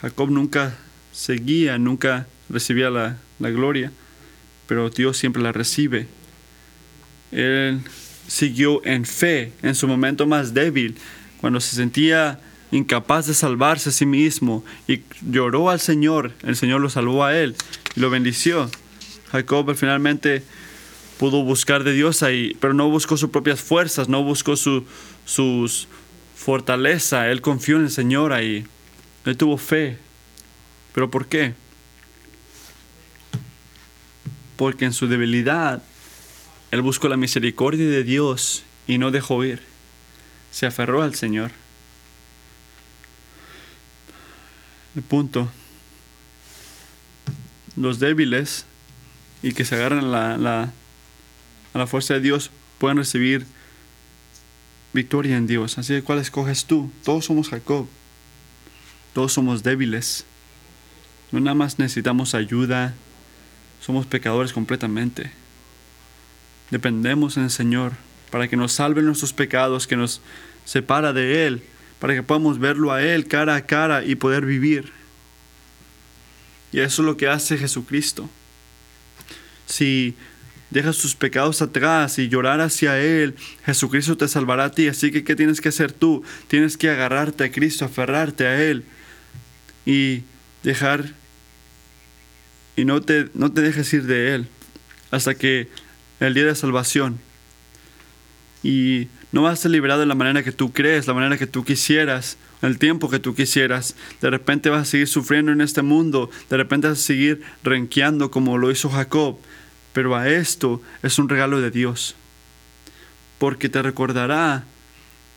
[0.00, 0.78] Jacob nunca
[1.12, 3.92] seguía, nunca recibía la, la gloria,
[4.66, 6.06] pero Dios siempre la recibe.
[7.32, 7.80] Él
[8.28, 10.96] siguió en fe en su momento más débil,
[11.40, 16.80] cuando se sentía incapaz de salvarse a sí mismo y lloró al Señor, el Señor
[16.80, 17.56] lo salvó a él
[17.96, 18.70] y lo bendició.
[19.30, 20.42] Jacob finalmente
[21.18, 24.84] pudo buscar de Dios ahí, pero no buscó sus propias fuerzas, no buscó su
[25.24, 25.88] sus
[26.34, 28.66] fortaleza, él confió en el Señor ahí.
[29.24, 29.98] Él tuvo fe.
[30.92, 31.54] ¿Pero por qué?
[34.56, 35.82] Porque en su debilidad
[36.72, 39.60] él buscó la misericordia de Dios y no dejó ir.
[40.50, 41.50] Se aferró al Señor.
[44.96, 45.50] El punto.
[47.76, 48.64] Los débiles
[49.42, 50.72] y que se agarran a
[51.74, 53.46] la fuerza de Dios pueden recibir
[54.94, 55.76] victoria en Dios.
[55.76, 56.90] Así que, ¿cuál escoges tú?
[57.04, 57.86] Todos somos Jacob.
[59.12, 60.24] Todos somos débiles.
[61.32, 62.94] No nada más necesitamos ayuda.
[63.82, 65.41] Somos pecadores completamente.
[66.72, 67.92] Dependemos en el Señor
[68.30, 70.22] para que nos salve nuestros pecados, que nos
[70.64, 71.62] separa de Él,
[72.00, 74.90] para que podamos verlo a Él cara a cara y poder vivir.
[76.72, 78.28] Y eso es lo que hace Jesucristo
[79.72, 80.14] si
[80.70, 84.88] dejas tus pecados atrás y llorar hacia Él, Jesucristo te salvará a ti.
[84.88, 86.22] Así que, ¿qué tienes que hacer tú?
[86.48, 88.84] Tienes que agarrarte a Cristo, aferrarte a Él
[89.84, 90.22] y
[90.62, 91.14] dejar
[92.76, 94.48] y no te, no te dejes ir de Él
[95.10, 95.68] hasta que
[96.26, 97.18] el día de salvación.
[98.62, 101.46] Y no vas a ser liberado de la manera que tú crees, la manera que
[101.46, 103.96] tú quisieras, el tiempo que tú quisieras.
[104.20, 108.30] De repente vas a seguir sufriendo en este mundo, de repente vas a seguir renqueando
[108.30, 109.38] como lo hizo Jacob
[109.92, 112.14] pero a esto es un regalo de Dios,
[113.38, 114.64] porque te recordará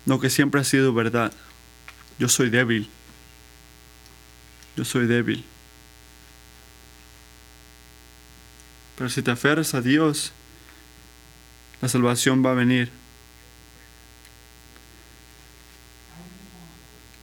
[0.05, 1.33] lo que siempre ha sido verdad.
[2.19, 2.89] Yo soy débil.
[4.77, 5.43] Yo soy débil.
[8.97, 10.31] Pero si te aferras a Dios,
[11.81, 12.89] la salvación va a venir.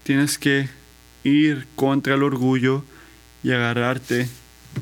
[0.04, 0.68] Tienes que
[1.24, 2.84] ir contra el orgullo
[3.42, 4.28] y agarrarte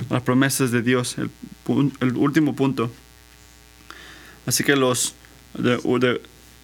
[0.09, 1.17] a las promesas de Dios.
[1.19, 2.91] El último punto.
[4.47, 5.15] Así que los,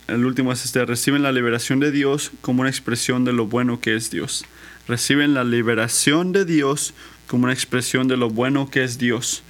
[0.09, 3.81] el último es este, reciben la liberación de Dios como una expresión de lo bueno
[3.81, 4.45] que es Dios.
[4.89, 6.95] Reciben la liberación de Dios
[7.27, 9.43] como una expresión de lo bueno que es Dios.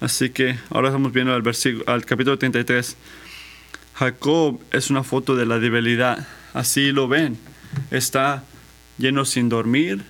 [0.00, 1.42] Así que ahora estamos viendo al,
[1.86, 2.96] al capítulo 33.
[3.94, 6.26] Jacob es una foto de la debilidad.
[6.52, 7.38] Así lo ven.
[7.90, 8.44] Está
[8.98, 10.02] lleno sin dormir,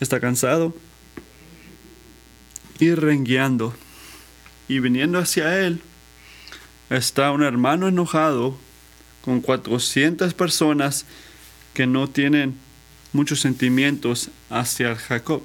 [0.00, 0.74] está cansado
[2.78, 3.74] y rengueando.
[4.68, 5.80] Y viniendo hacia él
[6.90, 8.56] está un hermano enojado
[9.22, 11.06] con 400 personas
[11.74, 12.58] que no tienen
[13.12, 15.42] muchos sentimientos hacia Jacob.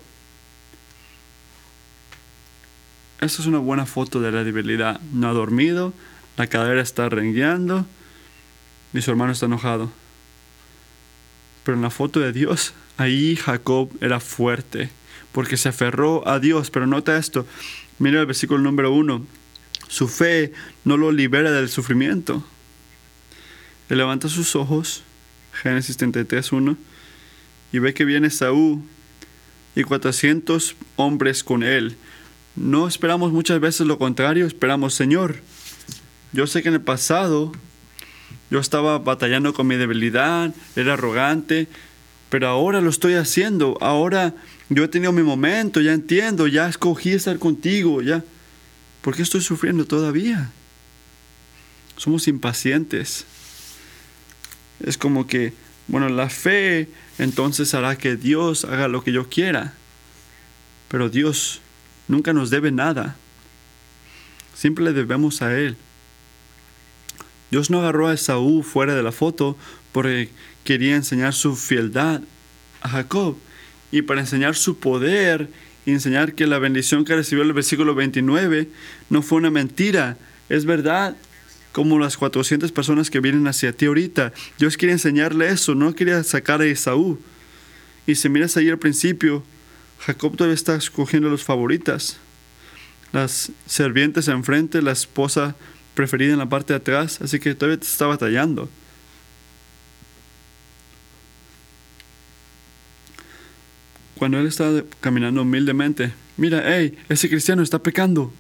[3.24, 4.99] Esta es una buena foto de la debilidad.
[5.13, 5.93] No ha dormido,
[6.36, 7.86] la cadera está rengueando
[8.93, 9.89] y su hermano está enojado.
[11.63, 14.89] Pero en la foto de Dios, ahí Jacob era fuerte
[15.32, 16.69] porque se aferró a Dios.
[16.69, 17.47] Pero nota esto,
[17.97, 19.26] mira el versículo número uno.
[19.88, 20.51] Su fe
[20.84, 22.45] no lo libera del sufrimiento.
[23.88, 25.01] Él levanta sus ojos,
[25.53, 26.78] Génesis 33, 1,
[27.71, 28.82] y ve que viene Saúl
[29.76, 31.95] y 400 hombres con él.
[32.55, 35.37] No esperamos muchas veces lo contrario, esperamos, Señor,
[36.33, 37.51] yo sé que en el pasado
[38.51, 41.67] yo estaba batallando con mi debilidad, era arrogante,
[42.29, 44.35] pero ahora lo estoy haciendo, ahora
[44.69, 48.23] yo he tenido mi momento, ya entiendo, ya escogí estar contigo, ya.
[49.01, 50.51] ¿Por qué estoy sufriendo todavía?
[51.97, 53.25] Somos impacientes.
[54.79, 55.53] Es como que,
[55.87, 59.73] bueno, la fe entonces hará que Dios haga lo que yo quiera.
[60.87, 61.61] Pero Dios
[62.07, 63.15] nunca nos debe nada.
[64.55, 65.75] Siempre le debemos a Él.
[67.51, 69.57] Dios no agarró a Esaú fuera de la foto
[69.91, 70.29] porque
[70.63, 72.21] quería enseñar su fieldad
[72.81, 73.37] a Jacob
[73.91, 75.49] y para enseñar su poder
[75.85, 78.69] y enseñar que la bendición que recibió el versículo 29
[79.09, 80.17] no fue una mentira,
[80.49, 81.15] es verdad,
[81.71, 84.33] como las 400 personas que vienen hacia ti ahorita.
[84.57, 87.19] Dios quiere enseñarle eso, no quería sacar a Esaú.
[88.07, 89.43] Y si miras ahí al principio,
[90.05, 92.17] Jacob todavía está escogiendo los favoritas.
[93.13, 95.55] Las servientes enfrente, la esposa
[95.93, 98.69] preferida en la parte de atrás, así que todavía está batallando.
[104.15, 108.33] Cuando él está caminando humildemente, mira, hey, ese cristiano está pecando.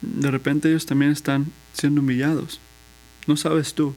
[0.00, 2.60] De repente ellos también están siendo humillados.
[3.26, 3.94] No sabes tú.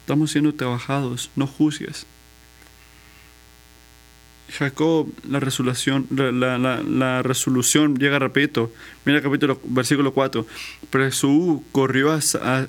[0.00, 2.06] Estamos siendo trabajados, no juzgues.
[4.50, 8.72] Jacob, la resolución, la, resolución llega repito.
[9.04, 10.46] Mira el capítulo, versículo 4.
[10.90, 12.20] Pero Jesús corrió a,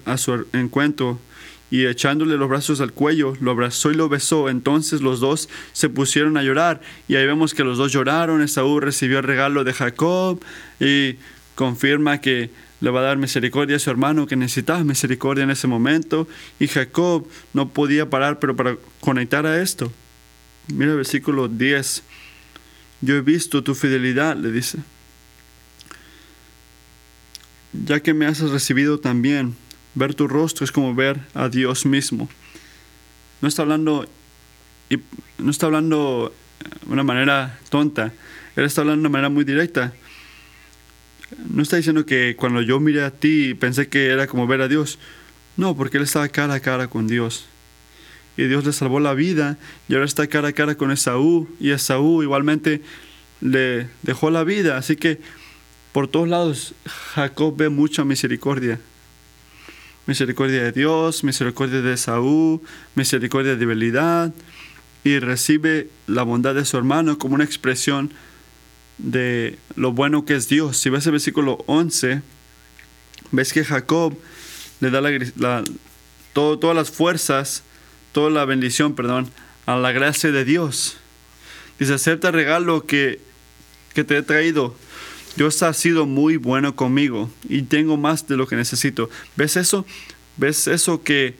[0.05, 1.19] a, su encuentro
[1.69, 4.49] y echándole los brazos al cuello, lo abrazó y lo besó.
[4.49, 6.81] Entonces los dos se pusieron a llorar.
[7.07, 8.41] Y ahí vemos que los dos lloraron.
[8.41, 10.43] Esaú recibió el regalo de Jacob
[10.79, 11.15] y
[11.55, 12.49] confirma que
[12.81, 16.27] le va a dar misericordia a su hermano que necesitaba misericordia en ese momento.
[16.59, 19.91] Y Jacob no podía parar, pero para conectar a esto.
[20.67, 22.03] Mira el versículo 10.
[23.01, 24.79] Yo he visto tu fidelidad, le dice.
[27.73, 29.55] Ya que me has recibido también
[29.95, 32.29] Ver tu rostro es como ver a Dios mismo.
[33.41, 34.05] No está hablando,
[35.37, 36.35] no está hablando
[36.85, 38.11] de una manera tonta.
[38.57, 39.93] Él está hablando de una manera muy directa.
[41.49, 44.67] No está diciendo que cuando yo miré a ti pensé que era como ver a
[44.67, 44.99] Dios.
[45.55, 47.45] No, porque él estaba cara a cara con Dios.
[48.37, 49.57] Y Dios le salvó la vida
[49.87, 51.47] y ahora está cara a cara con Esaú.
[51.59, 52.81] Y Esaú igualmente
[53.41, 54.77] le dejó la vida.
[54.77, 55.19] Así que
[55.91, 56.73] por todos lados
[57.13, 58.79] Jacob ve mucha misericordia
[60.05, 62.61] misericordia de Dios, misericordia de Saúl,
[62.95, 64.33] misericordia de debilidad,
[65.03, 68.11] y recibe la bondad de su hermano como una expresión
[68.97, 70.77] de lo bueno que es Dios.
[70.77, 72.21] Si ves el versículo 11,
[73.31, 74.17] ves que Jacob
[74.79, 75.63] le da la,
[76.33, 77.63] todas las fuerzas,
[78.15, 79.29] toda la bendición, perdón,
[79.65, 80.95] a la gracia de Dios.
[81.77, 83.19] Dice, acepta el regalo que,
[83.93, 84.73] que te he traído.
[85.35, 89.09] Dios ha sido muy bueno conmigo y tengo más de lo que necesito.
[89.35, 89.85] ¿Ves eso?
[90.37, 91.35] ¿Ves eso que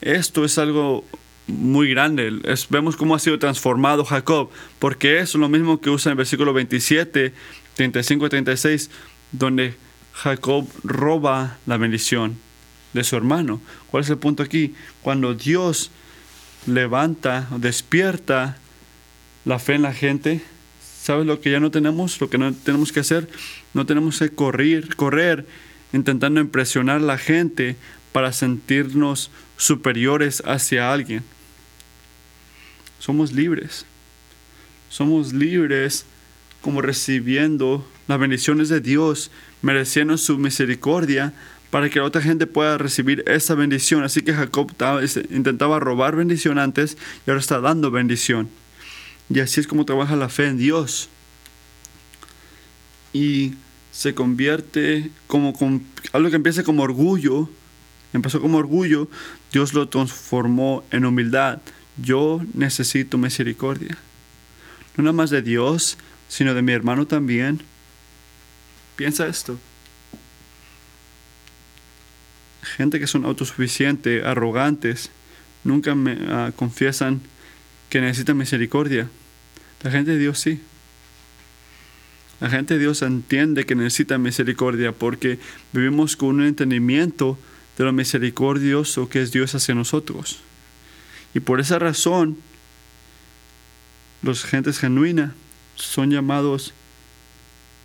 [0.00, 1.04] esto es algo
[1.46, 2.32] muy grande?
[2.68, 4.50] vemos cómo ha sido transformado Jacob,
[4.80, 7.32] porque es lo mismo que usa en el versículo 27,
[7.76, 8.90] 35 y 36,
[9.30, 9.76] donde
[10.14, 12.49] Jacob roba la bendición
[12.92, 13.60] de su hermano.
[13.90, 14.74] ¿Cuál es el punto aquí?
[15.02, 15.90] Cuando Dios
[16.66, 18.58] levanta, despierta
[19.44, 20.42] la fe en la gente,
[21.02, 22.20] ¿Sabes lo que ya no tenemos?
[22.20, 23.26] Lo que no tenemos que hacer.
[23.72, 25.46] No tenemos que correr, correr
[25.94, 27.76] intentando impresionar a la gente
[28.12, 31.22] para sentirnos superiores hacia alguien.
[32.98, 33.86] Somos libres.
[34.90, 36.04] Somos libres
[36.60, 39.30] como recibiendo las bendiciones de Dios,
[39.62, 41.32] mereciendo su misericordia
[41.70, 44.02] para que la otra gente pueda recibir esa bendición.
[44.02, 44.72] Así que Jacob
[45.30, 46.96] intentaba robar bendición antes
[47.26, 48.48] y ahora está dando bendición.
[49.28, 51.08] Y así es como trabaja la fe en Dios.
[53.12, 53.54] Y
[53.92, 55.52] se convierte como
[56.12, 57.48] algo que empieza como orgullo
[58.12, 59.08] Empezó como orgullo,
[59.52, 61.60] Dios lo transformó en humildad.
[61.96, 63.96] Yo necesito misericordia.
[64.96, 65.96] No nada más de Dios,
[66.28, 67.60] sino de mi hermano también.
[68.96, 69.58] Piensa esto.
[72.62, 75.10] Gente que son autosuficientes, arrogantes,
[75.64, 77.20] nunca me ah, confiesan
[77.88, 79.08] que necesitan misericordia.
[79.82, 80.60] La gente de Dios sí.
[82.40, 85.38] La gente de Dios entiende que necesita misericordia porque
[85.72, 87.38] vivimos con un entendimiento
[87.76, 90.40] de lo misericordioso que es Dios hacia nosotros.
[91.34, 92.38] Y por esa razón,
[94.22, 95.32] los gentes genuinas
[95.76, 96.72] son llamados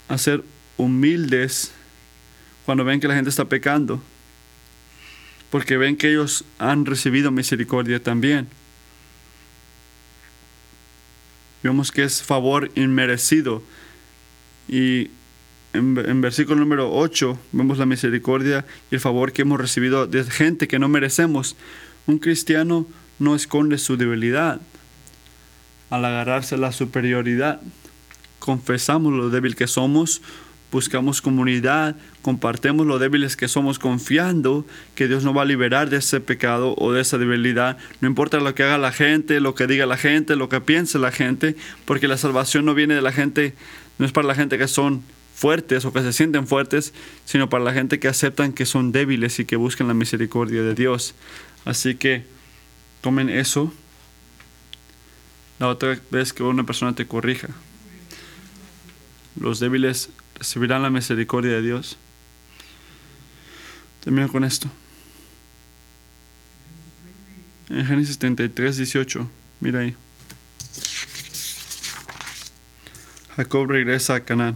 [0.08, 0.44] a ser
[0.78, 1.72] humildes
[2.66, 4.02] cuando ven que la gente está pecando,
[5.56, 8.50] porque ven que ellos han recibido misericordia también.
[11.64, 13.64] Vemos que es favor inmerecido.
[14.68, 15.12] Y
[15.72, 20.26] en, en, versículo número 8 vemos la misericordia y el favor que hemos recibido de
[20.26, 21.56] gente que no merecemos.
[22.06, 22.86] Un cristiano
[23.18, 24.60] no esconde su debilidad
[25.90, 27.62] al agarrarse a la superioridad.
[28.40, 30.22] Confesamos lo débil que somos,
[30.72, 35.98] buscamos comunidad, compartimos lo débiles que somos confiando que Dios nos va a liberar de
[35.98, 37.78] ese pecado o de esa debilidad.
[38.02, 41.00] No importa lo que haga la gente, lo que diga la gente, lo que piense
[41.00, 41.56] la gente,
[41.86, 43.54] porque la salvación no viene de la gente,
[43.98, 45.04] no es para la gente que son
[45.34, 46.94] fuertes o que se sienten fuertes,
[47.26, 50.74] sino para la gente que aceptan que son débiles y que buscan la misericordia de
[50.76, 51.14] Dios.
[51.66, 52.24] Así que
[53.02, 53.74] tomen eso
[55.60, 57.50] la otra vez que una persona te corrija.
[59.40, 61.98] Los débiles recibirán la misericordia de Dios.
[64.04, 64.70] Termino con esto.
[67.70, 69.30] En Génesis 33, 18,
[69.60, 69.96] mira ahí.
[73.36, 74.56] Jacob regresa a Canaán.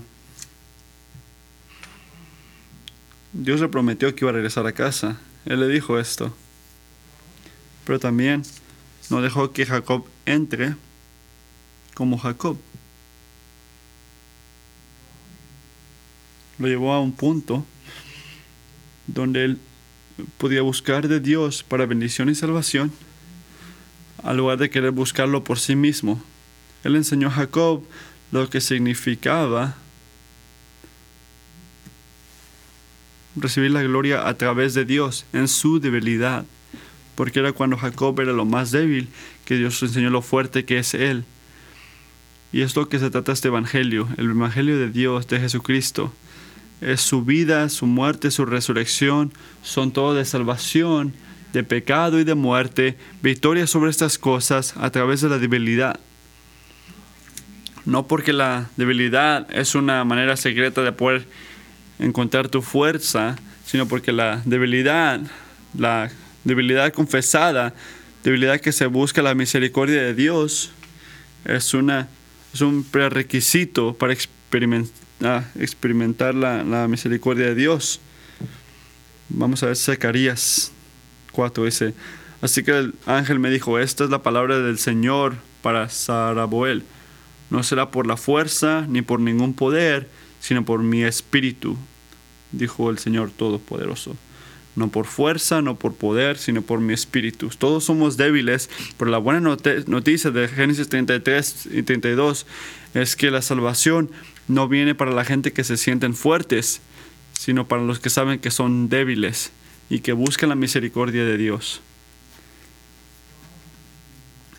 [3.33, 5.17] Dios le prometió que iba a regresar a casa.
[5.45, 6.35] Él le dijo esto.
[7.85, 8.43] Pero también
[9.09, 10.75] no dejó que Jacob entre
[11.93, 12.57] como Jacob.
[16.59, 17.65] Lo llevó a un punto
[19.07, 19.59] donde él
[20.37, 22.91] podía buscar de Dios para bendición y salvación,
[24.23, 26.21] al lugar de querer buscarlo por sí mismo.
[26.83, 27.83] Él enseñó a Jacob
[28.31, 29.75] lo que significaba
[33.35, 36.45] recibir la gloria a través de Dios en su debilidad,
[37.15, 39.09] porque era cuando Jacob era lo más débil
[39.45, 41.25] que Dios enseñó lo fuerte que es Él.
[42.51, 46.13] Y es lo que se trata este Evangelio, el Evangelio de Dios, de Jesucristo.
[46.81, 51.13] Es su vida, su muerte, su resurrección, son todo de salvación,
[51.53, 55.99] de pecado y de muerte, victoria sobre estas cosas a través de la debilidad.
[57.85, 61.25] No porque la debilidad es una manera secreta de poder
[61.97, 65.19] encontrar tu fuerza, sino porque la debilidad,
[65.77, 66.11] la
[66.43, 67.73] debilidad confesada,
[68.23, 70.71] debilidad que se busca la misericordia de Dios,
[71.45, 72.07] es una
[72.53, 74.91] es un prerequisito para experimentar,
[75.55, 77.99] experimentar la, la, misericordia de Dios.
[79.29, 80.71] Vamos a ver Zacarías
[81.31, 81.93] 4 dice,
[82.41, 86.83] así que el ángel me dijo, esta es la palabra del Señor para Saraboel.
[87.49, 90.09] No será por la fuerza ni por ningún poder,
[90.39, 91.77] sino por mi espíritu,
[92.51, 94.15] dijo el Señor Todopoderoso
[94.79, 97.49] no por fuerza, no por poder, sino por mi espíritu.
[97.57, 102.45] Todos somos débiles, pero la buena noticia de Génesis 33 y 32
[102.93, 104.09] es que la salvación
[104.49, 106.81] no viene para la gente que se sienten fuertes,
[107.31, 109.51] sino para los que saben que son débiles
[109.89, 111.81] y que buscan la misericordia de Dios.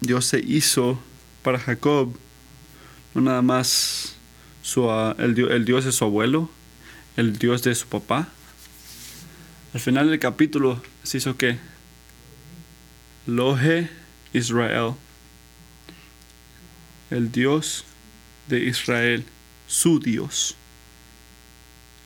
[0.00, 0.98] Dios se hizo
[1.42, 2.16] para Jacob
[3.14, 4.16] no nada más
[4.62, 4.88] su,
[5.18, 6.48] el, el Dios de su abuelo,
[7.16, 8.28] el Dios de su papá,
[9.72, 11.56] al final del capítulo se hizo que
[13.26, 13.88] Lohe
[14.32, 14.94] Israel,
[17.10, 17.84] el Dios
[18.48, 19.24] de Israel,
[19.70, 20.56] su Dios,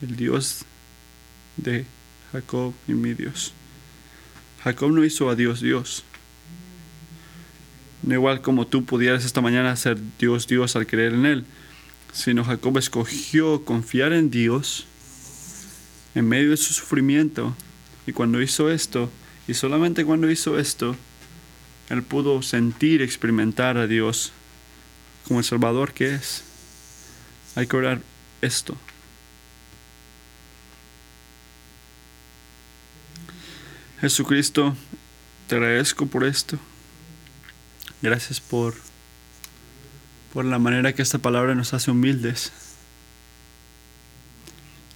[0.03, 0.67] el Dios
[1.57, 1.87] de
[2.31, 3.55] Jacob y mi Dios.
[4.63, 6.05] Jacob no hizo a Dios Dios.
[8.03, 11.45] No igual como tú pudieras esta mañana ser Dios Dios al creer en Él,
[12.13, 14.87] sino Jacob escogió confiar en Dios
[16.15, 17.57] en medio de su sufrimiento.
[18.07, 19.11] Y cuando hizo esto,
[19.49, 20.97] y solamente cuando hizo esto,
[21.89, 24.33] él pudo sentir, experimentar a Dios
[25.27, 26.45] como el Salvador que es.
[27.55, 28.01] Hay que orar
[28.41, 28.77] esto.
[34.01, 34.77] Jesucristo,
[35.49, 36.59] te agradezco por esto.
[38.03, 38.75] Gracias por,
[40.33, 42.53] por la manera que esta palabra nos hace humildes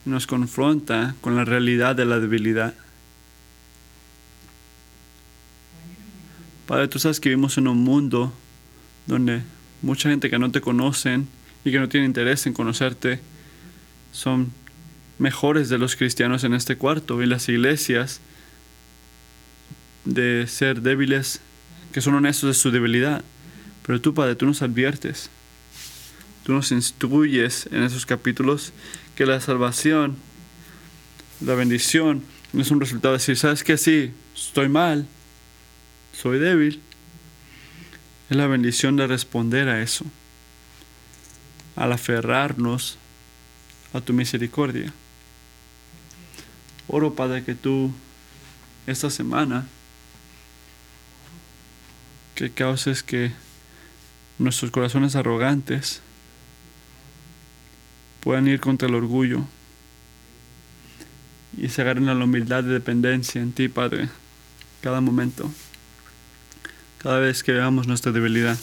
[0.08, 2.74] nos confronta con la realidad de la debilidad.
[6.66, 8.32] Padre, tú sabes que vivimos en un mundo
[9.06, 9.42] donde
[9.80, 11.28] mucha gente que no te conocen
[11.64, 13.20] y que no tiene interés en conocerte
[14.12, 14.52] son
[15.18, 18.20] mejores de los cristianos en este cuarto y las iglesias
[20.04, 21.40] de ser débiles,
[21.92, 23.22] que son honestos de su debilidad.
[23.86, 25.30] Pero tú, Padre, tú nos adviertes,
[26.44, 28.72] tú nos instruyes en esos capítulos
[29.16, 30.16] que la salvación,
[31.40, 33.76] la bendición, no es un resultado de decir, ¿sabes qué?
[33.76, 35.06] Sí, estoy mal,
[36.12, 36.80] soy débil.
[38.30, 40.04] Es la bendición de responder a eso,
[41.78, 42.98] al aferrarnos
[43.92, 44.92] a tu misericordia.
[46.88, 47.92] Oro, Padre, que tú
[48.86, 49.66] esta semana
[52.34, 53.32] que causes que
[54.38, 56.00] nuestros corazones arrogantes
[58.20, 59.44] puedan ir contra el orgullo
[61.56, 64.08] y se agarren a la humildad de dependencia en ti, Padre,
[64.80, 65.48] cada momento,
[66.98, 68.58] cada vez que veamos nuestra debilidad.